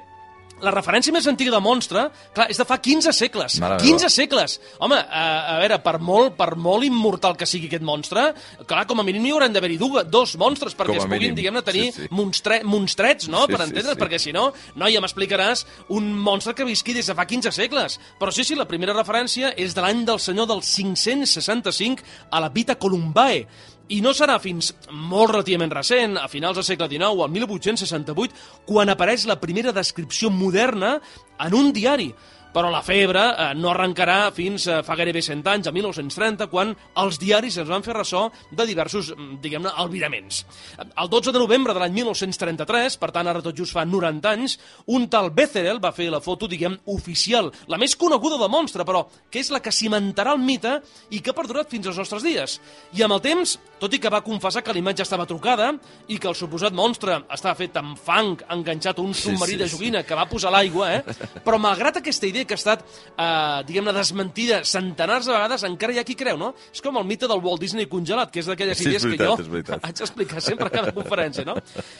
la 0.59 0.71
referència 0.73 1.13
més 1.15 1.27
antiga 1.29 1.53
de 1.55 1.59
monstre, 1.63 2.05
clar, 2.35 2.49
és 2.51 2.59
de 2.59 2.65
fa 2.67 2.77
15 2.83 3.13
segles. 3.15 3.57
Mare 3.61 3.77
meva. 3.77 3.85
15 3.85 4.09
segles! 4.11 4.57
Home, 4.83 4.97
a, 4.99 5.23
a 5.53 5.57
veure, 5.61 5.79
per 5.85 5.95
molt, 6.03 6.35
per 6.39 6.49
molt 6.59 6.83
immortal 6.87 7.37
que 7.39 7.47
sigui 7.49 7.69
aquest 7.69 7.85
monstre, 7.87 8.25
clar, 8.67 8.83
com 8.89 8.99
a 8.99 9.05
mínim 9.07 9.25
hi 9.25 9.33
hauran 9.35 9.55
d'haver-hi 9.55 9.79
dos 10.11 10.35
monstres 10.41 10.75
perquè 10.75 10.97
es 10.99 11.07
puguin, 11.07 11.37
diguem-ne, 11.37 11.63
tenir 11.65 11.87
Sí, 11.89 12.03
sí. 12.03 12.11
Monstre, 12.11 12.59
monstrets, 12.67 13.29
no?, 13.31 13.45
Sí, 13.45 13.53
per 13.55 13.61
sí, 13.61 13.69
entendre's, 13.69 13.95
sí. 13.95 14.01
perquè 14.03 14.19
si 14.19 14.35
no, 14.35 14.49
noia, 14.75 14.99
m'explicaràs 15.03 15.65
un 15.95 16.11
monstre 16.19 16.53
que 16.57 16.67
visqui 16.67 16.93
des 16.97 17.07
de 17.07 17.15
fa 17.15 17.25
15 17.29 17.55
segles. 17.55 17.99
Però 18.19 18.33
sí, 18.35 18.43
sí, 18.43 18.57
la 18.59 18.67
primera 18.67 18.95
referència 18.97 19.53
és 19.55 19.75
de 19.77 19.85
l'any 19.85 20.03
del 20.09 20.19
senyor 20.19 20.49
del 20.51 20.61
565 20.65 22.03
a 22.29 22.43
la 22.43 22.51
Vita 22.53 22.75
Columbae, 22.75 23.45
i 23.89 23.99
no 24.05 24.13
serà 24.13 24.37
fins 24.41 24.71
molt 24.91 25.33
relativament 25.33 25.73
recent, 25.73 26.17
a 26.21 26.27
finals 26.29 26.59
del 26.59 26.67
segle 26.67 26.87
XIX, 26.91 27.23
al 27.25 27.33
1868, 27.33 28.43
quan 28.69 28.91
apareix 28.93 29.25
la 29.29 29.39
primera 29.41 29.73
descripció 29.75 30.29
moderna 30.29 30.97
en 31.41 31.55
un 31.57 31.73
diari. 31.73 32.11
Però 32.53 32.69
la 32.73 32.81
febre 32.81 33.21
eh, 33.29 33.49
no 33.55 33.69
arrencarà 33.69 34.31
fins 34.33 34.65
eh, 34.67 34.79
fa 34.85 34.95
gairebé 34.97 35.21
100 35.21 35.45
anys, 35.51 35.69
a 35.69 35.73
1930, 35.75 36.47
quan 36.49 36.73
els 37.03 37.19
diaris 37.21 37.59
es 37.61 37.69
van 37.69 37.85
fer 37.85 37.93
ressò 37.93 38.25
de 38.49 38.65
diversos, 38.65 39.11
mm, 39.13 39.37
diguem-ne, 39.43 39.73
albiraments. 39.83 40.41
El 40.89 41.11
12 41.11 41.33
de 41.35 41.39
novembre 41.39 41.75
de 41.75 41.83
l'any 41.83 41.93
1933, 41.99 42.97
per 42.97 43.11
tant 43.13 43.29
ara 43.29 43.43
tot 43.45 43.57
just 43.57 43.75
fa 43.77 43.85
90 43.85 44.33
anys, 44.33 44.57
un 44.89 45.05
tal 45.11 45.29
Becerel 45.35 45.81
va 45.83 45.93
fer 45.93 46.09
la 46.09 46.23
foto, 46.25 46.49
diguem, 46.49 46.79
oficial, 46.89 47.51
la 47.69 47.77
més 47.77 47.95
coneguda 47.95 48.39
del 48.41 48.49
monstre, 48.49 48.85
però 48.87 49.05
que 49.29 49.43
és 49.43 49.51
la 49.53 49.61
que 49.61 49.73
cimentarà 49.75 50.33
el 50.33 50.41
mite 50.41 50.79
i 51.13 51.21
que 51.21 51.29
ha 51.33 51.37
perdurat 51.37 51.69
fins 51.69 51.87
als 51.87 52.01
nostres 52.01 52.25
dies. 52.25 52.57
I 52.97 53.05
amb 53.05 53.19
el 53.19 53.21
temps, 53.21 53.57
tot 53.79 53.93
i 53.93 53.99
que 54.01 54.09
va 54.11 54.23
confessar 54.25 54.63
que 54.65 54.73
l'imatge 54.73 55.05
estava 55.05 55.27
trucada 55.29 55.69
i 56.09 56.17
que 56.17 56.27
el 56.27 56.35
suposat 56.35 56.73
monstre 56.75 57.21
estava 57.29 57.55
fet 57.59 57.77
amb 57.79 57.97
fang 57.99 58.41
enganxat 58.49 58.99
a 58.99 59.05
un 59.05 59.13
Sí, 59.13 59.29
submarí 59.29 59.53
sí, 59.53 59.57
de 59.61 59.67
sí. 59.67 59.75
joguina 59.75 60.03
que 60.03 60.17
va 60.17 60.27
posar 60.29 60.51
l'aigua, 60.53 60.91
eh? 60.97 61.17
però 61.45 61.59
malgrat 61.61 61.99
aquesta 62.01 62.27
idea 62.27 62.38
que 62.45 62.53
ha 62.55 62.59
estat, 62.59 62.83
eh, 63.17 63.63
diguem-ne, 63.67 63.93
desmentida 63.95 64.61
centenars 64.65 65.25
de 65.25 65.33
vegades, 65.33 65.63
encara 65.67 65.93
hi 65.93 65.99
ha 65.99 66.03
qui 66.07 66.15
creu, 66.15 66.37
no? 66.37 66.53
És 66.73 66.81
com 66.81 66.97
el 66.97 67.05
mite 67.05 67.27
del 67.27 67.39
Walt 67.43 67.61
Disney 67.61 67.87
congelat, 67.87 68.31
que 68.31 68.39
és 68.43 68.45
d'aquelles 68.49 68.77
Sí, 68.77 68.87
idees 68.89 69.03
veritat, 69.03 69.37
que 69.39 69.63
jo 69.63 69.79
haig 69.81 69.95
d'explicar 70.03 70.41
sempre 70.41 70.67
a 70.67 70.69
cada 70.69 70.91
conferència, 70.95 71.45
no? 71.45 71.55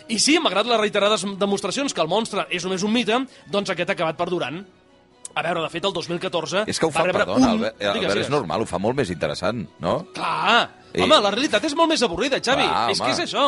I 0.08 0.19
sí, 0.19 0.38
malgrat 0.39 0.65
les 0.69 0.80
reiterades 0.80 1.25
demostracions 1.38 1.93
que 1.93 2.02
el 2.02 2.08
monstre 2.08 2.45
és 2.49 2.63
només 2.65 2.84
un 2.84 2.93
mite, 2.93 3.17
doncs 3.49 3.69
aquest 3.71 3.89
ha 3.89 3.93
acabat 3.97 4.17
perdurant. 4.17 4.62
A 5.36 5.43
veure, 5.45 5.62
de 5.62 5.69
fet, 5.69 5.86
el 5.86 5.93
2014 5.93 6.63
És 6.67 6.80
que 6.82 6.88
ho 6.88 6.91
fa, 6.91 7.04
perdona, 7.06 7.36
un... 7.38 7.43
Albert, 7.52 7.78
Digues, 7.80 7.95
Albert, 8.10 8.21
és 8.25 8.30
normal, 8.34 8.63
ho 8.63 8.65
fa 8.65 8.80
molt 8.82 8.97
més 8.97 9.12
interessant, 9.13 9.62
no? 9.80 9.99
Clar! 10.15 10.69
I- 10.97 11.04
Home, 11.06 11.19
la 11.21 11.30
realitat 11.30 11.63
és 11.69 11.75
molt 11.78 11.88
més 11.91 12.02
avorrida, 12.02 12.39
Xavi. 12.41 12.65
Clar, 12.65 12.89
és 12.89 12.99
home. 12.99 13.06
que 13.06 13.13
és 13.13 13.19
això. 13.28 13.43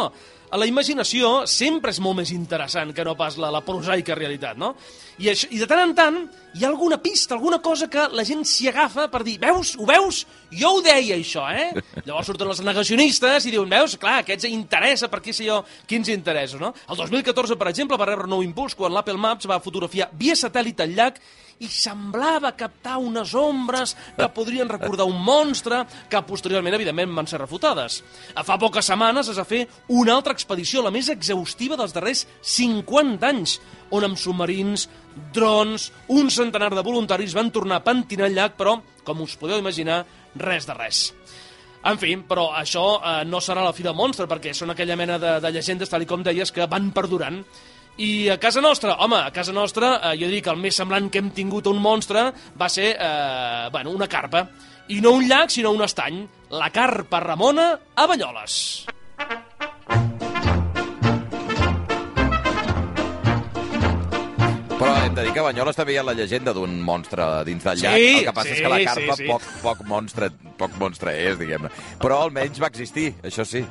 La 0.52 0.68
imaginació 0.68 1.46
sempre 1.48 1.94
és 1.94 2.00
molt 2.04 2.18
més 2.20 2.32
interessant 2.36 2.90
que 2.96 3.06
no 3.08 3.14
pas 3.16 3.38
la, 3.40 3.48
la 3.54 3.62
prosaica 3.64 4.18
realitat, 4.18 4.58
no? 4.60 4.74
I, 5.22 5.30
això, 5.32 5.48
I 5.54 5.62
de 5.62 5.68
tant 5.70 5.80
en 5.84 5.94
tant 5.96 6.18
hi 6.58 6.66
ha 6.66 6.68
alguna 6.68 6.98
pista, 7.00 7.38
alguna 7.38 7.62
cosa 7.64 7.88
que 7.92 8.08
la 8.12 8.26
gent 8.28 8.44
s'hi 8.48 8.68
agafa 8.68 9.06
per 9.12 9.22
dir, 9.24 9.38
veus, 9.40 9.78
ho 9.80 9.88
veus? 9.88 10.26
Jo 10.52 10.74
ho 10.76 10.82
deia, 10.84 11.16
això, 11.16 11.46
eh? 11.56 11.70
Llavors 12.08 12.28
surten 12.28 12.52
els 12.52 12.64
negacionistes 12.68 13.48
i 13.48 13.54
diuen, 13.54 13.72
veus, 13.72 13.96
clar, 14.02 14.18
aquests 14.26 14.50
interessa, 14.50 15.08
per 15.12 15.22
què 15.24 15.36
sé 15.36 15.48
jo, 15.48 15.62
quins 15.88 16.12
interessos, 16.12 16.60
no? 16.60 16.74
El 16.90 17.00
2014, 17.00 17.56
per 17.56 17.72
exemple, 17.72 18.00
va 18.02 18.10
rebre 18.10 18.28
un 18.28 18.36
nou 18.36 18.44
impuls 18.44 18.76
quan 18.76 18.92
l'Apple 18.92 19.20
Maps 19.22 19.48
va 19.48 19.62
fotografiar 19.64 20.12
via 20.20 20.36
satèl·lit 20.36 20.84
el 20.84 21.00
llac 21.00 21.24
i 21.62 21.70
semblava 21.70 22.56
captar 22.58 22.98
unes 22.98 23.36
ombres 23.38 23.94
que 24.18 24.28
podrien 24.34 24.70
recordar 24.70 25.06
un 25.06 25.20
monstre 25.22 25.84
que 26.10 26.22
posteriorment, 26.26 26.74
evidentment, 26.74 27.14
van 27.20 27.30
ser 27.30 27.40
refutades. 27.42 28.00
A 28.34 28.44
fa 28.48 28.58
poques 28.62 28.90
setmanes 28.90 29.30
es 29.30 29.38
va 29.38 29.46
fer 29.46 29.62
una 29.94 30.16
altra 30.18 30.34
expedició, 30.42 30.82
la 30.82 30.94
més 30.94 31.12
exhaustiva 31.14 31.78
dels 31.80 31.94
darrers 31.94 32.26
50 32.42 33.30
anys, 33.30 33.60
on 33.94 34.08
amb 34.08 34.20
submarins, 34.20 34.88
drons, 35.36 35.92
un 36.10 36.34
centenar 36.34 36.72
de 36.74 36.84
voluntaris 36.86 37.38
van 37.38 37.54
tornar 37.54 37.80
a 37.80 37.86
pentinar 37.86 38.28
el 38.28 38.38
llac, 38.38 38.58
però, 38.58 38.80
com 39.06 39.24
us 39.24 39.38
podeu 39.38 39.62
imaginar, 39.62 40.02
res 40.42 40.66
de 40.66 40.78
res. 40.78 41.04
En 41.82 41.98
fi, 41.98 42.14
però 42.30 42.52
això 42.54 42.86
eh, 43.00 43.14
no 43.26 43.42
serà 43.42 43.64
la 43.66 43.74
fi 43.74 43.86
del 43.86 43.98
monstre, 43.98 44.28
perquè 44.30 44.54
són 44.54 44.74
aquella 44.74 44.98
mena 44.98 45.18
de, 45.22 45.38
de 45.42 45.52
llegendes, 45.54 45.90
tal 45.90 46.06
com 46.10 46.26
deies, 46.26 46.54
que 46.54 46.70
van 46.70 46.92
perdurant. 46.94 47.42
I 48.02 48.30
a 48.34 48.38
casa 48.42 48.62
nostra, 48.62 48.96
home, 49.04 49.18
a 49.18 49.32
casa 49.34 49.54
nostra, 49.54 49.96
eh, 49.98 50.14
jo 50.22 50.30
dic 50.32 50.48
el 50.48 50.62
més 50.62 50.78
semblant 50.78 51.10
que 51.12 51.22
hem 51.22 51.32
tingut 51.36 51.68
a 51.68 51.74
un 51.74 51.82
monstre 51.82 52.30
va 52.58 52.70
ser, 52.70 52.94
eh, 52.94 53.70
bueno, 53.74 53.98
una 53.98 54.10
carpa. 54.10 54.46
I 54.94 55.02
no 55.02 55.16
un 55.18 55.28
llac, 55.28 55.50
sinó 55.50 55.74
un 55.74 55.86
estany. 55.86 56.22
La 56.52 56.70
carpa 56.70 57.20
Ramona 57.24 57.72
a 57.96 58.08
Banyoles. 58.08 58.86
Hem 65.06 65.16
de 65.16 65.24
dir 65.26 65.34
que 65.34 65.40
a 65.42 65.46
Banyoles 65.48 65.78
també 65.78 65.96
hi 65.96 66.00
ha 66.02 66.04
la 66.06 66.14
llegenda 66.18 66.54
d'un 66.54 66.76
monstre 66.86 67.26
dins 67.48 67.64
del 67.66 67.80
Sí, 67.80 67.86
llac. 67.86 67.98
el 68.20 68.26
que 68.28 68.34
passa 68.38 68.50
sí, 68.50 68.56
és 68.56 68.62
que 68.62 68.70
la 68.70 68.78
sí, 68.78 68.86
carpa 68.86 69.16
sí. 69.18 69.28
poc, 69.30 69.48
poc, 69.64 69.82
monstre, 69.90 70.30
poc 70.62 70.78
monstre 70.82 71.14
és, 71.18 71.38
diguem-ne. 71.40 71.72
Però 72.02 72.22
almenys 72.26 72.62
va 72.62 72.70
existir, 72.72 73.12
això 73.26 73.46
sí. 73.48 73.64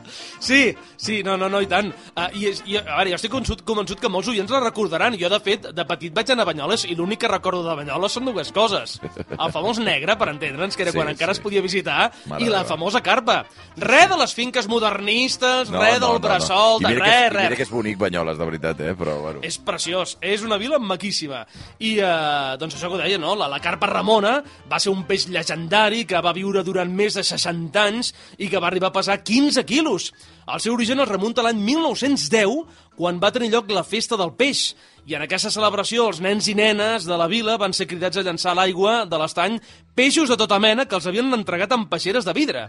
Sí, 0.42 0.62
sí, 0.96 1.20
no, 1.26 1.36
no, 1.40 1.48
no, 1.52 1.60
i 1.62 1.68
tant. 1.70 1.92
Uh, 2.14 2.26
i, 2.36 2.50
i, 2.72 2.78
a 2.80 2.98
veure, 2.98 3.12
jo 3.12 3.20
estic 3.20 3.32
convençut, 3.32 3.64
convençut 3.66 4.02
que 4.02 4.10
molts 4.12 4.30
oients 4.32 4.50
la 4.52 4.62
recordaran. 4.64 5.16
Jo, 5.20 5.30
de 5.32 5.40
fet, 5.44 5.70
de 5.76 5.86
petit 5.88 6.14
vaig 6.16 6.34
anar 6.34 6.46
a 6.46 6.50
Banyoles 6.50 6.86
i 6.90 6.96
l'únic 6.98 7.22
que 7.24 7.30
recordo 7.30 7.62
de 7.66 7.76
Banyoles 7.78 8.16
són 8.16 8.28
dues 8.28 8.52
coses. 8.56 8.98
El 9.36 9.52
famós 9.54 9.80
negre, 9.82 10.16
per 10.20 10.30
entendre'ns, 10.32 10.76
que 10.76 10.86
era 10.86 10.94
Sí, 10.94 10.98
quan 10.98 11.10
encara 11.12 11.34
sí. 11.34 11.38
es 11.38 11.44
podia 11.44 11.62
visitar, 11.62 12.10
Mare 12.30 12.44
i 12.44 12.50
la 12.50 12.64
famosa 12.68 13.02
carpa. 13.04 13.44
Res 13.78 14.08
de 14.10 14.18
les 14.20 14.34
finques 14.34 14.66
modernistes, 14.70 15.70
res 15.70 16.00
del 16.02 16.18
bressol, 16.22 16.80
I 16.80 16.88
de 16.88 16.94
mira 16.94 17.04
res, 17.04 17.12
que, 17.12 17.20
és, 17.20 17.32
i 17.32 17.44
mira 17.44 17.58
que 17.60 17.66
és 17.66 17.72
bonic 17.72 18.00
Banyoles, 18.00 18.38
de 18.40 18.48
veritat, 18.48 18.82
eh? 18.84 18.94
Però, 18.98 19.16
bueno... 19.22 19.44
És 19.46 19.58
preciós, 19.62 20.16
és 20.20 20.44
una 20.46 20.58
vila 20.60 20.80
maquíssima. 20.82 21.44
I, 21.78 21.96
eh, 21.98 22.56
doncs 22.60 22.76
això 22.76 22.90
que 22.90 22.98
ho 22.98 23.02
deia, 23.02 23.20
no? 23.20 23.36
La, 23.38 23.48
la 23.52 23.60
carpa 23.62 23.90
Ramona 23.90 24.38
va 24.70 24.80
ser 24.82 24.92
un 24.92 25.04
peix 25.08 25.28
llegendari 25.30 26.04
que 26.08 26.20
va 26.24 26.34
viure 26.36 26.64
durant 26.80 26.96
més 26.96 27.14
de 27.14 27.24
60 27.26 27.76
anys 27.80 28.14
i 28.38 28.48
que 28.48 28.60
va 28.60 28.70
arribar 28.70 28.88
a 28.90 28.96
pesar 28.96 29.20
15 29.22 29.64
quilos. 29.68 30.10
El 30.48 30.60
seu 30.60 30.74
origen 30.74 31.00
es 31.00 31.08
remunta 31.08 31.42
a 31.42 31.44
l'any 31.44 31.60
1910, 31.60 32.64
quan 32.96 33.20
va 33.20 33.32
tenir 33.32 33.50
lloc 33.52 33.70
la 33.70 33.84
Festa 33.84 34.16
del 34.16 34.32
Peix. 34.32 34.74
I 35.06 35.16
en 35.16 35.24
aquesta 35.24 35.50
celebració 35.52 36.08
els 36.08 36.20
nens 36.20 36.48
i 36.48 36.54
nenes 36.54 37.06
de 37.08 37.16
la 37.16 37.28
vila 37.28 37.58
van 37.60 37.74
ser 37.76 37.88
cridats 37.88 38.20
a 38.20 38.24
llançar 38.24 38.52
a 38.52 38.58
l'aigua 38.60 39.04
de 39.08 39.20
l'estany 39.20 39.58
peixos 39.94 40.28
de 40.28 40.38
tota 40.40 40.60
mena 40.60 40.86
que 40.86 40.96
els 40.96 41.06
havien 41.06 41.32
entregat 41.34 41.72
en 41.76 41.88
peixeres 41.90 42.24
de 42.24 42.36
vidre. 42.36 42.68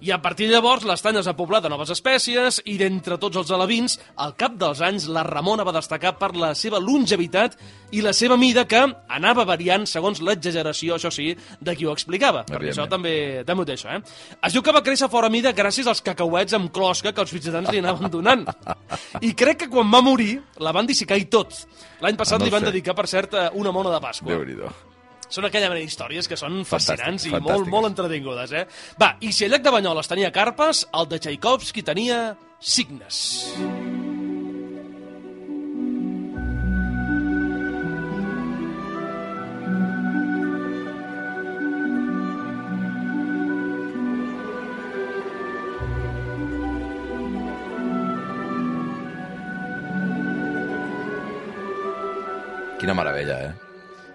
I 0.00 0.10
a 0.12 0.18
partir 0.20 0.48
de 0.48 0.52
llavors 0.52 0.84
l'estany 0.84 1.16
es 1.20 1.26
va 1.28 1.32
poblar 1.38 1.60
de 1.64 1.70
noves 1.72 1.88
espècies 1.94 2.58
i 2.68 2.74
d'entre 2.76 3.16
tots 3.22 3.38
els 3.40 3.50
alevins, 3.54 3.94
al 4.20 4.34
cap 4.36 4.52
dels 4.60 4.82
anys 4.84 5.06
la 5.08 5.22
Ramona 5.24 5.64
va 5.64 5.72
destacar 5.72 6.16
per 6.18 6.32
la 6.36 6.50
seva 6.58 6.80
longevitat 6.82 7.56
i 7.96 8.02
la 8.04 8.12
seva 8.12 8.36
mida 8.36 8.66
que 8.68 8.82
anava 9.08 9.46
variant 9.48 9.86
segons 9.88 10.20
l'exageració, 10.20 10.96
això 10.98 11.10
sí, 11.14 11.30
de 11.60 11.76
qui 11.76 11.86
ho 11.86 11.92
explicava. 11.94 12.44
Perquè 12.44 12.72
això 12.74 12.88
també, 12.90 13.44
també 13.46 13.62
ho 13.64 13.66
això, 13.76 13.94
eh? 13.96 14.02
Es 14.44 14.52
diu 14.52 14.62
que 14.62 14.72
va 14.76 14.82
créixer 14.84 15.08
fora 15.08 15.30
mida 15.32 15.54
gràcies 15.56 15.86
als 15.88 16.02
cacauets 16.04 16.52
amb 16.58 16.72
closca 16.74 17.12
que 17.14 17.22
els 17.24 17.32
visitants 17.32 17.70
li 17.72 17.78
anaven 17.80 18.10
donant. 18.10 18.44
I 19.22 19.32
crec 19.32 19.64
que 19.64 19.70
quan 19.72 19.88
va 19.94 20.02
morir 20.04 20.40
la 20.58 20.72
van 20.76 20.86
dissicar 20.90 21.16
i 21.16 21.24
tot. 21.30 21.54
L'any 22.02 22.16
passat 22.18 22.34
Ah, 22.34 22.38
no 22.42 22.44
li 22.44 22.50
van 22.50 22.64
sé. 22.66 22.72
dedicar, 22.72 22.94
per 22.98 23.06
cert, 23.06 23.32
una 23.54 23.70
mona 23.72 23.90
de 23.94 24.00
Pasqua. 24.02 24.28
Déu-n'hi-do. 24.34 24.68
Són 25.28 25.46
aquella 25.48 25.70
mena 25.72 25.80
d'històries 25.82 26.28
que 26.30 26.38
són 26.38 26.62
fascinants 26.68 27.26
i 27.28 27.32
molt, 27.34 27.68
molt 27.70 27.90
entretingudes, 27.90 28.52
eh? 28.52 28.66
Va, 29.00 29.14
i 29.24 29.32
si 29.32 29.46
el 29.46 29.54
llac 29.54 29.64
de 29.64 29.74
Banyoles 29.74 30.10
tenia 30.10 30.32
carpes, 30.34 30.84
el 30.94 31.10
de 31.10 31.20
Tchaikovsky 31.22 31.82
tenia 31.86 32.22
signes. 32.60 33.24
Quina 52.84 52.92
meravella, 52.92 53.38
eh? 53.48 53.52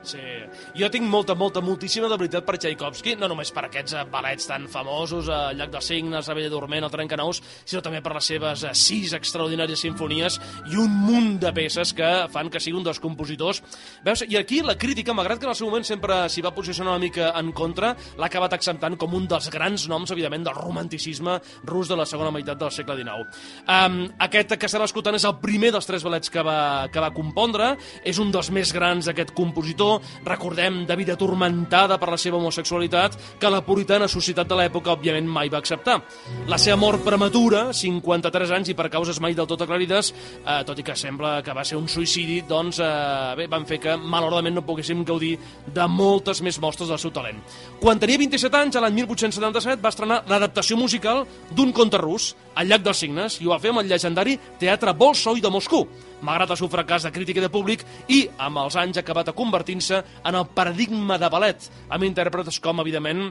Sí. 0.05 0.38
Jo 0.77 0.89
tinc 0.93 1.07
molta, 1.09 1.33
molta, 1.35 1.61
moltíssima 1.65 2.07
de 2.09 2.17
veritat 2.19 2.45
per 2.45 2.55
Tchaikovsky, 2.61 3.15
no 3.17 3.27
només 3.31 3.49
per 3.53 3.65
aquests 3.65 3.95
eh, 3.97 4.03
ballets 4.11 4.45
tan 4.49 4.67
famosos, 4.69 5.27
eh, 5.29 5.37
el 5.51 5.57
Llac 5.57 5.71
de 5.73 5.81
Signes, 5.81 6.27
la 6.29 6.35
Bella 6.37 6.51
Dorment, 6.53 6.85
el 6.85 6.93
Trencanous, 6.93 7.41
sinó 7.65 7.81
també 7.85 8.01
per 8.05 8.13
les 8.15 8.29
seves 8.31 8.63
eh, 8.67 8.73
sis 8.77 9.15
extraordinàries 9.17 9.81
sinfonies 9.81 10.37
i 10.69 10.77
un 10.79 10.93
munt 11.07 11.39
de 11.41 11.51
peces 11.55 11.93
que 11.97 12.09
fan 12.29 12.51
que 12.53 12.61
sigui 12.61 12.77
un 12.77 12.85
dels 12.85 13.01
compositors. 13.01 13.63
Veus, 14.05 14.23
i 14.29 14.37
aquí 14.37 14.61
la 14.65 14.77
crítica, 14.77 15.15
malgrat 15.17 15.41
que 15.41 15.49
en 15.49 15.53
el 15.55 15.57
seu 15.57 15.71
moment 15.71 15.87
sempre 15.87 16.21
s'hi 16.29 16.45
va 16.45 16.53
posicionar 16.53 16.93
una 16.93 17.03
mica 17.03 17.31
en 17.39 17.51
contra, 17.57 17.95
l'ha 18.19 18.29
acabat 18.29 18.53
acceptant 18.59 18.97
com 19.01 19.17
un 19.17 19.25
dels 19.29 19.49
grans 19.53 19.87
noms, 19.89 20.13
evidentment, 20.13 20.45
del 20.47 20.57
romanticisme 20.59 21.39
rus 21.65 21.89
de 21.89 21.97
la 21.97 22.07
segona 22.09 22.33
meitat 22.35 22.61
del 22.61 22.73
segle 22.75 22.99
XIX. 22.99 23.41
Um, 23.65 23.99
aquest 24.29 24.53
que 24.53 24.69
estem 24.69 24.85
escoltant 24.85 25.17
és 25.17 25.25
el 25.25 25.39
primer 25.41 25.73
dels 25.73 25.89
tres 25.89 26.05
ballets 26.05 26.29
que 26.29 26.45
va, 26.45 26.87
que 26.93 27.01
va 27.01 27.13
compondre, 27.15 27.73
és 28.05 28.21
un 28.21 28.29
dels 28.31 28.53
més 28.53 28.73
grans 28.75 29.09
d'aquest 29.09 29.33
compositor, 29.33 29.89
actor, 29.89 30.03
recordem, 30.59 30.85
de 30.85 30.95
vida 30.95 31.13
atormentada 31.13 31.97
per 31.97 32.09
la 32.09 32.17
seva 32.17 32.37
homosexualitat, 32.37 33.15
que 33.39 33.49
la 33.49 33.61
puritana 33.63 34.07
societat 34.07 34.47
de 34.47 34.55
l'època, 34.55 34.91
òbviament, 34.91 35.27
mai 35.27 35.49
va 35.49 35.59
acceptar. 35.59 36.01
La 36.47 36.57
seva 36.57 36.77
mort 36.77 37.03
prematura, 37.03 37.71
53 37.73 38.51
anys 38.51 38.69
i 38.69 38.75
per 38.75 38.89
causes 38.89 39.19
mai 39.19 39.33
del 39.33 39.47
tot 39.47 39.61
aclarides, 39.61 40.13
eh, 40.45 40.63
tot 40.65 40.77
i 40.79 40.83
que 40.83 40.95
sembla 40.95 41.41
que 41.41 41.53
va 41.53 41.63
ser 41.63 41.77
un 41.77 41.87
suïcidi, 41.87 42.43
doncs, 42.47 42.79
eh, 42.79 43.35
bé, 43.37 43.47
van 43.47 43.65
fer 43.65 43.79
que, 43.79 43.95
malauradament, 43.95 44.55
no 44.55 44.65
poguéssim 44.65 45.03
gaudir 45.05 45.37
de 45.67 45.87
moltes 45.87 46.41
més 46.41 46.59
mostres 46.59 46.89
del 46.89 46.99
seu 46.99 47.11
talent. 47.11 47.39
Quan 47.79 47.99
tenia 47.99 48.17
27 48.17 48.57
anys, 48.57 48.75
l'any 48.75 48.93
1877, 48.93 49.81
va 49.81 49.89
estrenar 49.89 50.23
l'adaptació 50.27 50.77
musical 50.77 51.25
d'un 51.51 51.71
conte 51.71 51.97
rus, 51.97 52.35
El 52.59 52.67
llac 52.67 52.81
dels 52.81 52.97
signes, 52.97 53.39
i 53.39 53.45
ho 53.45 53.51
va 53.51 53.59
fer 53.59 53.69
amb 53.69 53.79
el 53.79 53.87
llegendari 53.87 54.37
Teatre 54.59 54.91
Bolshoi 54.91 55.39
de 55.39 55.49
Moscou, 55.49 55.87
malgrat 56.21 56.55
el 56.55 56.59
seu 56.59 56.69
fracàs 56.71 57.05
de 57.07 57.13
crítica 57.15 57.41
i 57.41 57.45
de 57.45 57.51
públic, 57.53 57.85
i 58.07 58.23
amb 58.37 58.63
els 58.63 58.77
anys 58.79 58.99
ha 58.99 59.05
acabat 59.05 59.31
a 59.31 59.37
convertir-se 59.37 60.01
en 60.23 60.39
el 60.39 60.47
paradigma 60.55 61.19
de 61.21 61.29
ballet, 61.29 61.69
amb 61.89 62.07
intèrprets 62.07 62.59
com, 62.63 62.81
evidentment, 62.83 63.29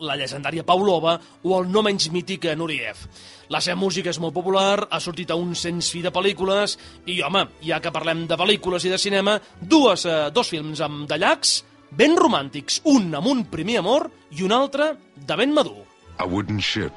la 0.00 0.16
llegendària 0.18 0.64
Paulova 0.66 1.18
o 1.44 1.54
el 1.58 1.68
no 1.70 1.82
menys 1.84 2.08
mític 2.10 2.48
Nureyev. 2.56 3.04
La 3.52 3.60
seva 3.62 3.78
música 3.78 4.10
és 4.10 4.18
molt 4.22 4.34
popular, 4.34 4.86
ha 4.90 5.00
sortit 5.00 5.30
a 5.30 5.38
un 5.38 5.54
sens 5.54 5.90
fi 5.92 6.02
de 6.02 6.12
pel·lícules 6.14 6.78
i, 7.06 7.20
home, 7.22 7.44
ja 7.62 7.80
que 7.80 7.92
parlem 7.94 8.24
de 8.30 8.38
pel·lícules 8.40 8.86
i 8.88 8.92
de 8.94 8.98
cinema, 8.98 9.38
dues, 9.60 10.06
eh, 10.06 10.30
dos 10.34 10.50
films 10.50 10.82
amb 10.84 11.06
de 11.10 11.20
llacs 11.20 11.60
ben 11.94 12.16
romàntics, 12.18 12.80
un 12.90 13.12
amb 13.14 13.30
un 13.30 13.44
primer 13.50 13.78
amor 13.82 14.08
i 14.34 14.42
un 14.42 14.52
altre 14.52 14.94
de 15.14 15.36
ben 15.38 15.54
madur. 15.54 15.84
A 16.18 16.26
wooden 16.26 16.60
ship. 16.60 16.94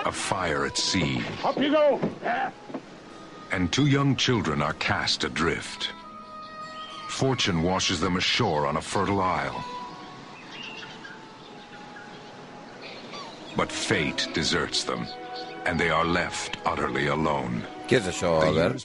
A 0.00 0.12
fire 0.12 0.64
at 0.66 0.78
sea. 0.78 1.20
Up 1.44 1.60
you 1.60 1.72
go! 1.72 2.79
And 3.52 3.72
two 3.72 3.86
young 3.86 4.14
children 4.16 4.62
are 4.62 4.74
cast 4.74 5.24
adrift. 5.24 5.90
Fortune 7.08 7.62
washes 7.62 8.00
them 8.00 8.16
ashore 8.16 8.66
on 8.66 8.76
a 8.76 8.80
fertile 8.80 9.20
isle. 9.20 9.64
But 13.56 13.72
fate 13.72 14.28
deserts 14.32 14.84
them, 14.84 15.06
and 15.66 15.78
they 15.78 15.90
are 15.90 16.04
left 16.04 16.58
utterly 16.64 17.08
alone. 17.08 17.64
Què 17.90 17.98
és 17.98 18.06
això, 18.06 18.36
Albert? 18.38 18.84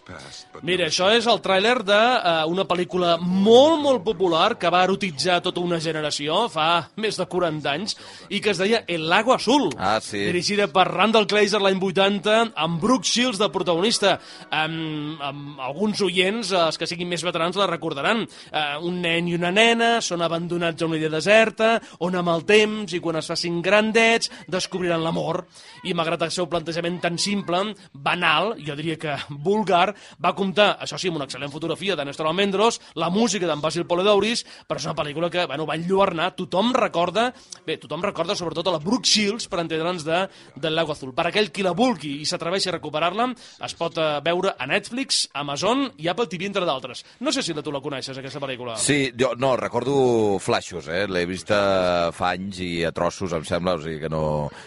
Mira, 0.65 0.87
això 0.87 1.11
és 1.13 1.27
el 1.29 1.37
tràiler 1.45 1.75
d'una 1.85 2.63
pel·lícula 2.65 3.11
molt, 3.21 3.75
molt 3.83 4.01
popular 4.01 4.55
que 4.57 4.71
va 4.73 4.79
erotitzar 4.87 5.35
tota 5.45 5.61
una 5.61 5.77
generació 5.77 6.39
fa 6.49 6.87
més 6.97 7.19
de 7.19 7.27
40 7.29 7.69
anys 7.69 7.93
i 8.33 8.39
que 8.41 8.49
es 8.55 8.57
deia 8.57 8.79
El 8.89 9.05
Lago 9.11 9.35
Azul. 9.35 9.67
Ah, 9.77 9.99
sí. 10.01 10.23
Dirigida 10.25 10.65
per 10.73 10.87
Randall 10.89 11.27
Kleiser 11.29 11.61
l'any 11.61 11.77
80 11.77 12.55
amb 12.65 12.81
Brooke 12.81 13.05
Shields 13.05 13.37
de 13.37 13.51
protagonista. 13.53 14.15
Amb, 14.49 15.21
amb 15.21 15.61
alguns 15.67 16.01
oients, 16.01 16.55
els 16.57 16.81
que 16.81 16.89
siguin 16.89 17.11
més 17.13 17.27
veterans, 17.27 17.61
la 17.61 17.69
recordaran. 17.69 18.25
Uh, 18.25 18.81
un 18.89 18.97
nen 19.05 19.29
i 19.29 19.37
una 19.37 19.53
nena 19.53 19.91
són 20.01 20.25
abandonats 20.25 20.81
a 20.81 20.89
una 20.89 20.97
illa 20.97 21.13
deserta 21.13 21.75
on 22.01 22.17
amb 22.17 22.33
el 22.33 22.47
temps 22.49 22.97
i 22.97 23.03
quan 23.05 23.21
es 23.21 23.29
facin 23.29 23.61
grandets 23.61 24.33
descobriran 24.49 25.05
l'amor. 25.05 25.43
I 25.85 25.93
malgrat 25.93 26.25
el 26.25 26.33
seu 26.33 26.49
plantejament 26.49 26.97
tan 27.05 27.21
simple, 27.21 27.61
banal, 27.93 28.55
jo 28.65 28.73
diria 28.73 28.94
que 29.01 29.15
vulgar, 29.29 29.93
va 30.23 30.33
comptar, 30.37 30.75
això 30.81 30.99
sí, 31.01 31.11
amb 31.11 31.19
una 31.19 31.27
excel·lent 31.29 31.53
fotografia 31.53 31.95
de 31.95 32.05
Néstor 32.07 32.29
Almendros, 32.29 32.79
la 32.95 33.09
música 33.13 33.47
d'en 33.47 33.63
Basil 33.63 33.85
Poledouris, 33.89 34.45
però 34.67 34.81
és 34.81 34.87
una 34.87 34.95
pel·lícula 34.97 35.29
que 35.33 35.45
bueno, 35.49 35.67
va 35.69 35.77
enlluernar, 35.79 36.31
tothom 36.37 36.73
recorda, 36.75 37.29
bé, 37.65 37.77
tothom 37.81 38.03
recorda 38.05 38.35
sobretot 38.35 38.67
a 38.67 38.75
la 38.75 38.83
Brooke 38.83 39.07
Shields, 39.07 39.49
per 39.51 39.61
entendre'ns, 39.63 40.05
de, 40.05 40.25
del 40.55 40.75
Lago 40.75 40.93
Azul. 40.95 41.13
Per 41.15 41.27
aquell 41.29 41.51
qui 41.51 41.65
la 41.65 41.75
vulgui 41.77 42.17
i 42.21 42.29
s'atreveixi 42.29 42.71
a 42.71 42.77
recuperar-la, 42.77 43.29
es 43.65 43.75
pot 43.77 43.97
eh, 44.01 44.07
veure 44.25 44.55
a 44.57 44.67
Netflix, 44.69 45.25
Amazon 45.33 45.87
i 46.01 46.09
Apple 46.11 46.29
TV, 46.31 46.49
entre 46.49 46.65
d'altres. 46.67 47.03
No 47.19 47.33
sé 47.33 47.43
si 47.43 47.55
tu 47.55 47.73
la 47.73 47.81
coneixes, 47.81 48.17
aquesta 48.19 48.41
pel·lícula. 48.43 48.77
Sí, 48.81 49.11
jo 49.17 49.33
no, 49.39 49.55
recordo 49.59 50.37
flaixos, 50.43 50.89
eh? 50.91 51.05
L'he 51.09 51.25
vist 51.29 51.51
eh, 51.53 52.11
fa 52.15 52.33
anys 52.35 52.61
i 52.63 52.71
a 52.85 52.91
trossos, 52.95 53.33
em 53.35 53.45
sembla, 53.47 53.75
o 53.77 53.83
sigui 53.83 54.01
que 54.03 54.11
no... 54.11 54.23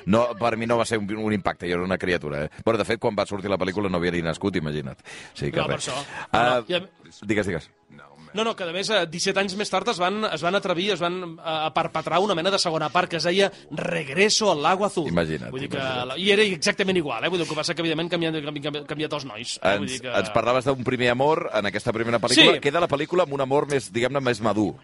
no 0.07 0.25
per 0.39 0.57
mi 0.59 0.67
no 0.69 0.79
va 0.81 0.87
ser 0.89 0.99
un, 1.01 1.09
un 1.19 1.35
impacte, 1.35 1.69
jo 1.69 1.79
era 1.79 1.87
una 1.87 1.99
criatura, 2.01 2.45
eh? 2.45 2.65
Però, 2.65 2.77
de 2.79 2.87
fet, 2.89 3.01
quan 3.03 3.17
va 3.19 3.27
sortir 3.29 3.51
la 3.51 3.61
pel·lícula 3.61 3.91
no 3.91 4.01
havia 4.01 4.15
ni 4.19 4.27
nascut, 4.29 4.57
imagina't. 4.61 5.01
Sigui 5.33 5.53
que 5.55 5.63
No, 5.65 5.67
per 5.71 5.79
això. 5.81 5.95
Ah, 6.33 6.43
No, 6.43 6.61
no, 6.61 6.65
i 6.69 6.75
a- 6.83 6.87
Digues, 7.23 7.47
digues. 7.47 7.71
No, 8.35 8.45
no, 8.45 8.53
que 8.55 8.63
a 8.63 8.73
més, 8.77 8.91
eh, 8.93 9.07
17 9.09 9.41
anys 9.41 9.55
més 9.57 9.71
tard 9.73 9.89
es 9.89 9.97
van, 9.99 10.19
es 10.29 10.43
van 10.45 10.55
atrevir, 10.55 10.91
es 10.93 11.01
van 11.01 11.15
eh, 11.23 11.41
a 11.41 11.71
perpetrar 11.73 12.19
una 12.21 12.35
mena 12.37 12.51
de 12.53 12.59
segona 12.61 12.91
part 12.93 13.09
que 13.09 13.17
es 13.17 13.25
deia 13.25 13.49
Regreso 13.71 14.51
al 14.53 14.61
Lago 14.63 14.85
Azul. 14.85 15.09
Imagina't, 15.09 15.49
Vull 15.51 15.63
dir 15.65 15.71
que, 15.73 15.79
imagina't. 15.81 16.19
I 16.21 16.31
era 16.35 16.45
exactament 16.45 16.99
igual, 17.01 17.25
eh? 17.25 17.31
Vull 17.33 17.41
dir 17.41 17.49
que 17.49 17.57
passa 17.57 17.75
que, 17.75 17.81
evidentment, 17.81 18.11
canviat, 18.13 18.37
canviat, 18.45 18.79
canviat 18.87 19.17
els 19.17 19.25
nois. 19.25 19.57
Eh? 19.63 19.73
Vull 19.79 19.89
Ens, 19.89 19.93
dir 19.97 20.03
que... 20.05 20.13
ens 20.21 20.31
parlaves 20.37 20.69
d'un 20.69 20.85
primer 20.85 21.09
amor 21.17 21.49
en 21.55 21.71
aquesta 21.73 21.91
primera 21.97 22.21
pel·lícula. 22.21 22.59
Sí. 22.59 22.61
Queda 22.69 22.85
la 22.85 22.89
pel·lícula 22.93 23.25
amb 23.25 23.33
un 23.33 23.41
amor 23.41 23.67
més, 23.73 23.89
diguem-ne, 23.97 24.21
més 24.21 24.43
madur. 24.45 24.75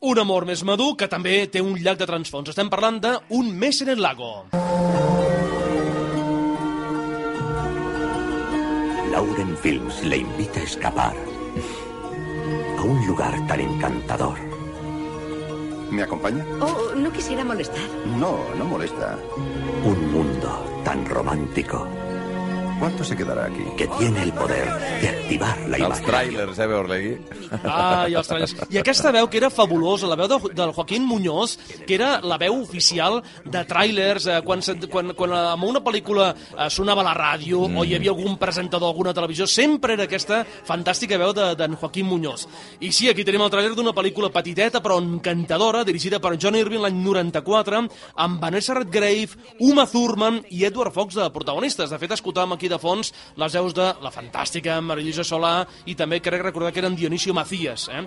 Un 0.00 0.18
amor 0.18 0.44
més 0.50 0.64
madur 0.64 0.96
que 0.96 1.06
també 1.06 1.46
té 1.46 1.62
un 1.62 1.78
llac 1.78 1.96
de 2.02 2.10
transfons. 2.10 2.48
Estem 2.50 2.68
parlant 2.68 2.98
d'un 3.06 3.54
mes 3.56 3.82
en 3.82 3.94
el 3.94 4.02
lago. 4.02 4.48
Lauren 9.20 9.54
Films 9.54 10.02
le 10.02 10.16
invita 10.16 10.60
a 10.60 10.62
escapar 10.62 11.14
a 12.78 12.82
un 12.82 13.06
lugar 13.06 13.34
tan 13.46 13.60
encantador. 13.60 14.38
¿Me 15.90 16.02
acompaña? 16.02 16.42
Oh, 16.58 16.94
no 16.96 17.12
quisiera 17.12 17.44
molestar. 17.44 17.82
No, 18.18 18.38
no 18.56 18.64
molesta. 18.64 19.18
Un 19.84 20.10
mundo 20.10 20.82
tan 20.84 21.04
romántico 21.04 21.86
¿Cuánto 22.80 23.04
se 23.04 23.14
quedará 23.14 23.44
aquí? 23.44 23.62
que 23.76 23.86
tiene 23.98 24.22
el 24.22 24.32
poder 24.32 24.66
de 25.02 25.08
activar 25.10 25.58
la 25.68 25.76
Els 25.76 26.00
imaginación. 26.00 26.10
tràilers, 26.10 26.58
eh, 26.58 26.66
Beorlegui? 26.66 27.18
Ah, 27.62 28.06
i 28.08 28.14
els 28.14 28.26
trailers. 28.26 28.54
I 28.70 28.78
aquesta 28.78 29.10
veu 29.12 29.28
que 29.28 29.36
era 29.36 29.50
fabulosa, 29.50 30.06
la 30.08 30.16
veu 30.16 30.26
de, 30.28 30.38
del 30.54 30.72
Joaquín 30.72 31.04
Muñoz, 31.04 31.58
que 31.86 31.94
era 31.94 32.20
la 32.22 32.38
veu 32.38 32.56
oficial 32.62 33.22
de 33.44 33.64
trailers, 33.66 34.26
eh, 34.26 34.40
quan, 34.42 34.62
se- 34.62 34.78
quan, 34.88 35.12
quan 35.12 35.30
en 35.30 35.62
una 35.68 35.80
pel·lícula 35.84 36.30
eh, 36.56 36.70
sonava 36.70 37.02
a 37.02 37.04
la 37.04 37.14
ràdio 37.14 37.68
mm. 37.68 37.76
o 37.76 37.84
hi 37.84 37.94
havia 37.96 38.10
algun 38.14 38.38
presentador 38.38 38.88
alguna 38.88 39.12
televisió, 39.12 39.46
sempre 39.46 39.92
era 39.92 40.04
aquesta 40.08 40.46
fantàstica 40.64 41.18
veu 41.20 41.34
de- 41.36 41.54
d'en 41.56 41.76
Joaquín 41.76 42.06
Muñoz. 42.06 42.48
I 42.80 42.90
sí, 42.92 43.10
aquí 43.10 43.24
tenim 43.28 43.42
el 43.42 43.50
trailer 43.50 43.74
d'una 43.76 43.92
pel·lícula 43.92 44.32
petiteta 44.32 44.80
però 44.80 44.96
encantadora, 45.02 45.84
dirigida 45.84 46.18
per 46.18 46.38
John 46.38 46.56
Irving 46.56 46.80
l'any 46.80 46.96
94, 47.04 47.84
amb 48.16 48.40
Vanessa 48.40 48.72
Redgrave, 48.72 49.36
Uma 49.60 49.86
Thurman 49.86 50.40
i 50.48 50.64
Edward 50.64 50.94
Fox 50.94 51.14
de 51.20 51.28
protagonistes. 51.30 51.90
De 51.90 51.98
fet, 51.98 52.12
escoltàvem 52.16 52.52
aquí 52.56 52.69
de 52.70 52.78
fons 52.80 53.12
les 53.40 53.56
veus 53.58 53.74
de 53.76 53.86
la 54.02 54.12
fantàstica 54.14 54.78
Marilisa 54.84 55.24
Solà 55.26 55.66
i 55.90 55.96
també 55.98 56.20
crec 56.22 56.44
recordar 56.46 56.72
que 56.72 56.82
eren 56.82 56.96
Dionisio 56.98 57.34
Macías. 57.36 57.88
Eh? 57.90 58.04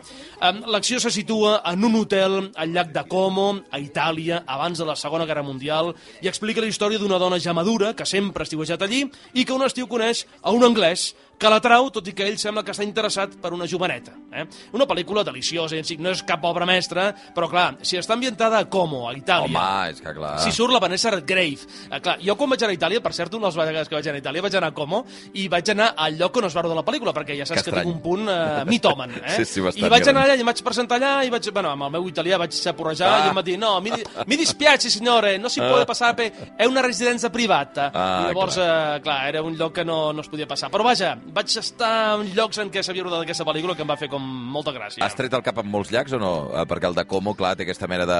L'acció 0.71 0.99
se 1.03 1.11
situa 1.13 1.59
en 1.69 1.83
un 1.83 1.99
hotel 1.99 2.39
al 2.55 2.73
llac 2.73 2.93
de 2.95 3.03
Como, 3.09 3.49
a 3.69 3.79
Itàlia, 3.79 4.43
abans 4.47 4.79
de 4.79 4.87
la 4.87 4.95
Segona 4.99 5.27
Guerra 5.29 5.43
Mundial, 5.43 5.93
i 6.21 6.31
explica 6.31 6.63
la 6.63 6.71
història 6.71 7.01
d'una 7.01 7.19
dona 7.21 7.39
ja 7.39 7.53
madura 7.53 7.93
que 7.93 8.07
sempre 8.07 8.43
ha 8.43 8.49
estiuejat 8.49 8.81
allí 8.81 9.03
i 9.33 9.45
que 9.45 9.53
un 9.53 9.65
estiu 9.65 9.87
coneix 9.91 10.25
a 10.41 10.55
un 10.55 10.63
anglès 10.65 11.11
que 11.43 11.51
l'atrau, 11.51 11.89
tot 11.91 12.07
i 12.07 12.13
que 12.15 12.23
ell 12.29 12.37
sembla 12.39 12.63
que 12.63 12.71
està 12.71 12.85
interessat 12.87 13.33
per 13.41 13.51
una 13.55 13.67
joveneta. 13.67 14.13
Eh? 14.31 14.45
Una 14.77 14.85
pel·lícula 14.89 15.25
deliciosa, 15.27 15.75
no 15.99 16.13
és 16.13 16.21
cap 16.27 16.43
obra 16.47 16.65
mestra, 16.69 17.09
però 17.35 17.49
clar, 17.51 17.65
si 17.83 17.97
està 17.99 18.15
ambientada 18.15 18.61
a 18.63 18.69
Como, 18.71 19.03
a 19.09 19.13
Itàlia... 19.17 19.51
Home, 19.51 19.91
és 19.91 19.99
que 20.01 20.13
clar... 20.15 20.37
Si 20.43 20.53
surt 20.55 20.71
la 20.73 20.79
Vanessa 20.83 21.11
Redgrave. 21.11 21.67
Eh, 21.89 21.99
clar, 21.99 22.15
jo 22.23 22.35
quan 22.39 22.53
vaig 22.53 22.63
anar 22.63 22.71
a 22.73 22.77
Itàlia, 22.79 23.01
per 23.03 23.11
cert, 23.13 23.35
una 23.35 23.49
de 23.49 23.57
les 23.59 23.59
vegades 23.73 23.91
que 23.91 23.97
vaig 23.99 24.07
anar 24.07 24.21
a 24.21 24.23
Itàlia, 24.23 24.45
vaig 24.47 24.55
anar 24.61 24.71
a 24.71 24.75
Como 24.77 25.03
i 25.33 25.47
vaig 25.51 25.69
anar 25.75 25.89
al 25.97 26.17
lloc 26.17 26.37
on 26.39 26.47
es 26.47 26.55
va 26.55 26.63
rodar 26.63 26.77
la 26.79 26.85
pel·lícula, 26.87 27.13
perquè 27.15 27.35
ja 27.37 27.45
saps 27.49 27.63
Que 27.63 27.71
que, 27.71 27.81
tinc 27.83 27.91
un 27.91 27.99
punt 28.05 28.29
eh, 28.31 28.63
mitòman. 28.69 29.11
Eh? 29.23 29.35
Sí, 29.37 29.45
sí, 29.47 29.61
bastant 29.63 29.85
I 29.87 29.89
vaig 29.91 30.07
anar 30.09 30.23
allà 30.25 30.35
i 30.35 30.41
em 30.43 30.47
vaig 30.49 30.59
presentar 30.65 30.97
allà 30.99 31.11
i 31.27 31.29
vaig, 31.31 31.45
bueno, 31.55 31.69
amb 31.75 31.85
el 31.87 31.91
meu 31.97 32.07
italià 32.09 32.37
vaig 32.41 32.51
saporrejar 32.55 33.11
Ah. 33.13 33.25
i 33.25 33.29
em 33.29 33.37
va 33.37 33.43
dir, 33.45 33.57
no, 33.59 33.75
mi, 33.83 33.91
mi 34.29 34.37
dispiace, 34.39 34.89
signore, 34.89 35.35
no 35.39 35.49
si 35.49 35.59
Ah. 35.61 35.67
può 35.69 35.83
passar, 35.85 36.13
per... 36.15 36.31
è 36.57 36.65
una 36.65 36.81
residenza 36.81 37.29
privata. 37.29 37.89
Ah, 37.93 38.23
I 38.23 38.31
llavors, 38.31 38.55
clar. 38.55 38.97
Eh, 38.97 39.01
clar, 39.05 39.19
era 39.29 39.41
un 39.43 39.55
lloc 39.59 39.73
que 39.75 39.85
no, 39.85 40.11
no 40.13 40.21
es 40.21 40.27
podia 40.31 40.47
passar. 40.47 40.69
Però 40.73 40.83
vaja, 40.83 41.13
vaig 41.33 41.55
estar 41.59 41.93
en 42.19 42.29
llocs 42.37 42.59
en 42.61 42.69
què 42.73 42.83
s'havia 42.85 43.05
rodat 43.05 43.25
aquesta 43.25 43.45
pel·lícula 43.47 43.75
que 43.77 43.83
em 43.85 43.89
va 43.89 43.97
fer 43.99 44.09
com 44.11 44.21
molta 44.53 44.73
gràcia. 44.75 45.03
Has 45.05 45.17
tret 45.17 45.33
el 45.33 45.45
cap 45.45 45.57
amb 45.63 45.71
molts 45.73 45.91
llacs 45.93 46.13
o 46.13 46.19
no? 46.21 46.33
Eh, 46.53 46.65
Perquè 46.69 46.89
el 46.91 46.97
de 46.99 47.05
Como, 47.09 47.33
clar, 47.37 47.55
té 47.57 47.65
aquesta 47.67 47.89
mena 47.89 48.05
de... 48.09 48.19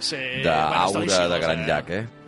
Sí, 0.00 0.18
bueno, 0.18 0.48
d'aura 0.48 0.98
deliciós, 0.98 1.30
de 1.32 1.40
gran 1.46 1.62
eh? 1.62 1.68
llac, 1.70 1.90
eh? 1.90 2.21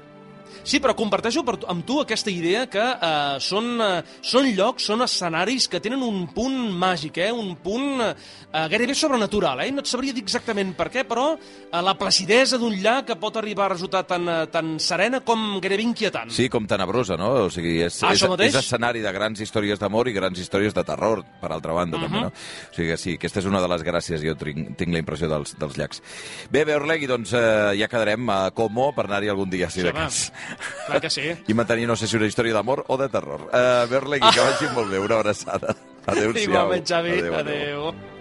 Sí, 0.65 0.81
però 0.81 0.95
comparteixo 0.97 1.43
per, 1.45 1.59
amb 1.69 1.85
tu 1.87 1.99
aquesta 2.01 2.33
idea 2.33 2.65
que 2.73 2.81
eh, 2.83 3.37
són, 3.45 3.67
eh, 3.85 4.03
són 4.25 4.47
llocs, 4.57 4.87
són 4.89 5.05
escenaris 5.05 5.69
que 5.69 5.81
tenen 5.85 6.03
un 6.03 6.27
punt 6.33 6.57
màgic, 6.81 7.19
eh? 7.21 7.31
un 7.33 7.55
punt 7.61 8.01
eh, 8.01 8.15
gairebé 8.73 8.95
sobrenatural. 8.97 9.61
Eh? 9.61 9.71
No 9.77 9.83
et 9.85 9.91
sabria 9.91 10.15
dir 10.17 10.23
exactament 10.25 10.73
per 10.79 10.89
què, 10.95 11.05
però 11.09 11.35
eh, 11.37 11.83
la 11.85 11.95
placidesa 12.01 12.57
d'un 12.61 12.75
llac 12.81 13.11
que 13.11 13.17
pot 13.21 13.37
arribar 13.37 13.67
a 13.69 13.75
resultar 13.75 14.05
tan, 14.09 14.25
tan 14.51 14.79
serena 14.81 15.21
com 15.21 15.59
gairebé 15.61 15.85
inquietant. 15.85 16.33
Sí, 16.33 16.49
com 16.49 16.65
tenebrosa, 16.71 17.19
no? 17.21 17.31
O 17.45 17.51
sigui, 17.53 17.77
és, 17.85 18.01
Ah, 18.03 18.15
és, 18.17 18.25
mateix? 18.29 18.55
és 18.55 18.61
escenari 18.65 19.05
de 19.05 19.13
grans 19.13 19.41
històries 19.45 19.79
d'amor 19.79 20.09
i 20.09 20.17
grans 20.17 20.39
històries 20.41 20.73
de 20.75 20.85
terror, 20.85 21.23
per 21.41 21.53
altra 21.53 21.73
banda, 21.77 21.99
Mhm. 21.99 22.05
també, 22.09 22.21
no? 22.23 22.33
O 22.33 22.75
sigui 22.75 22.89
que 22.89 22.97
sí, 22.97 23.15
aquesta 23.21 23.41
és 23.41 23.47
una 23.47 23.61
de 23.61 23.69
les 23.69 23.83
gràcies, 23.85 24.25
jo 24.25 24.35
tinc, 24.35 24.77
tinc 24.81 24.93
la 24.93 24.99
impressió 25.05 25.29
dels, 25.29 25.55
dels 25.59 25.77
llacs. 25.77 26.03
Bé, 26.51 26.65
Beorlegui, 26.65 27.07
doncs 27.07 27.33
eh, 27.37 27.77
ja 27.79 27.89
quedarem 27.89 28.29
a 28.31 28.51
Como 28.55 28.93
per 28.95 29.05
anar-hi 29.07 29.29
algun 29.29 29.51
dia, 29.51 29.69
si 29.71 29.81
Sí, 29.81 29.87
de 29.87 29.93
cas. 29.93 30.33
Clar 30.87 31.01
que 31.03 31.11
sí. 31.11 31.29
I 31.49 31.57
mantenir, 31.59 31.87
no 31.91 31.97
sé 31.97 32.09
si 32.09 32.17
una 32.19 32.31
història 32.31 32.57
d'amor 32.57 32.85
o 32.89 32.99
de 33.01 33.09
terror. 33.13 33.49
Uh, 33.51 33.85
Beorlegui, 33.91 34.31
que 34.31 34.49
vagi 34.49 34.73
molt 34.75 34.91
bé, 34.93 35.03
una 35.03 35.21
abraçada. 35.21 35.77
Adéu-siau. 36.11 36.51
Igualment, 36.51 36.85
Xavi. 36.89 37.17
Adéu, 37.21 37.39
adéu. 37.39 37.87
adéu. 37.89 38.14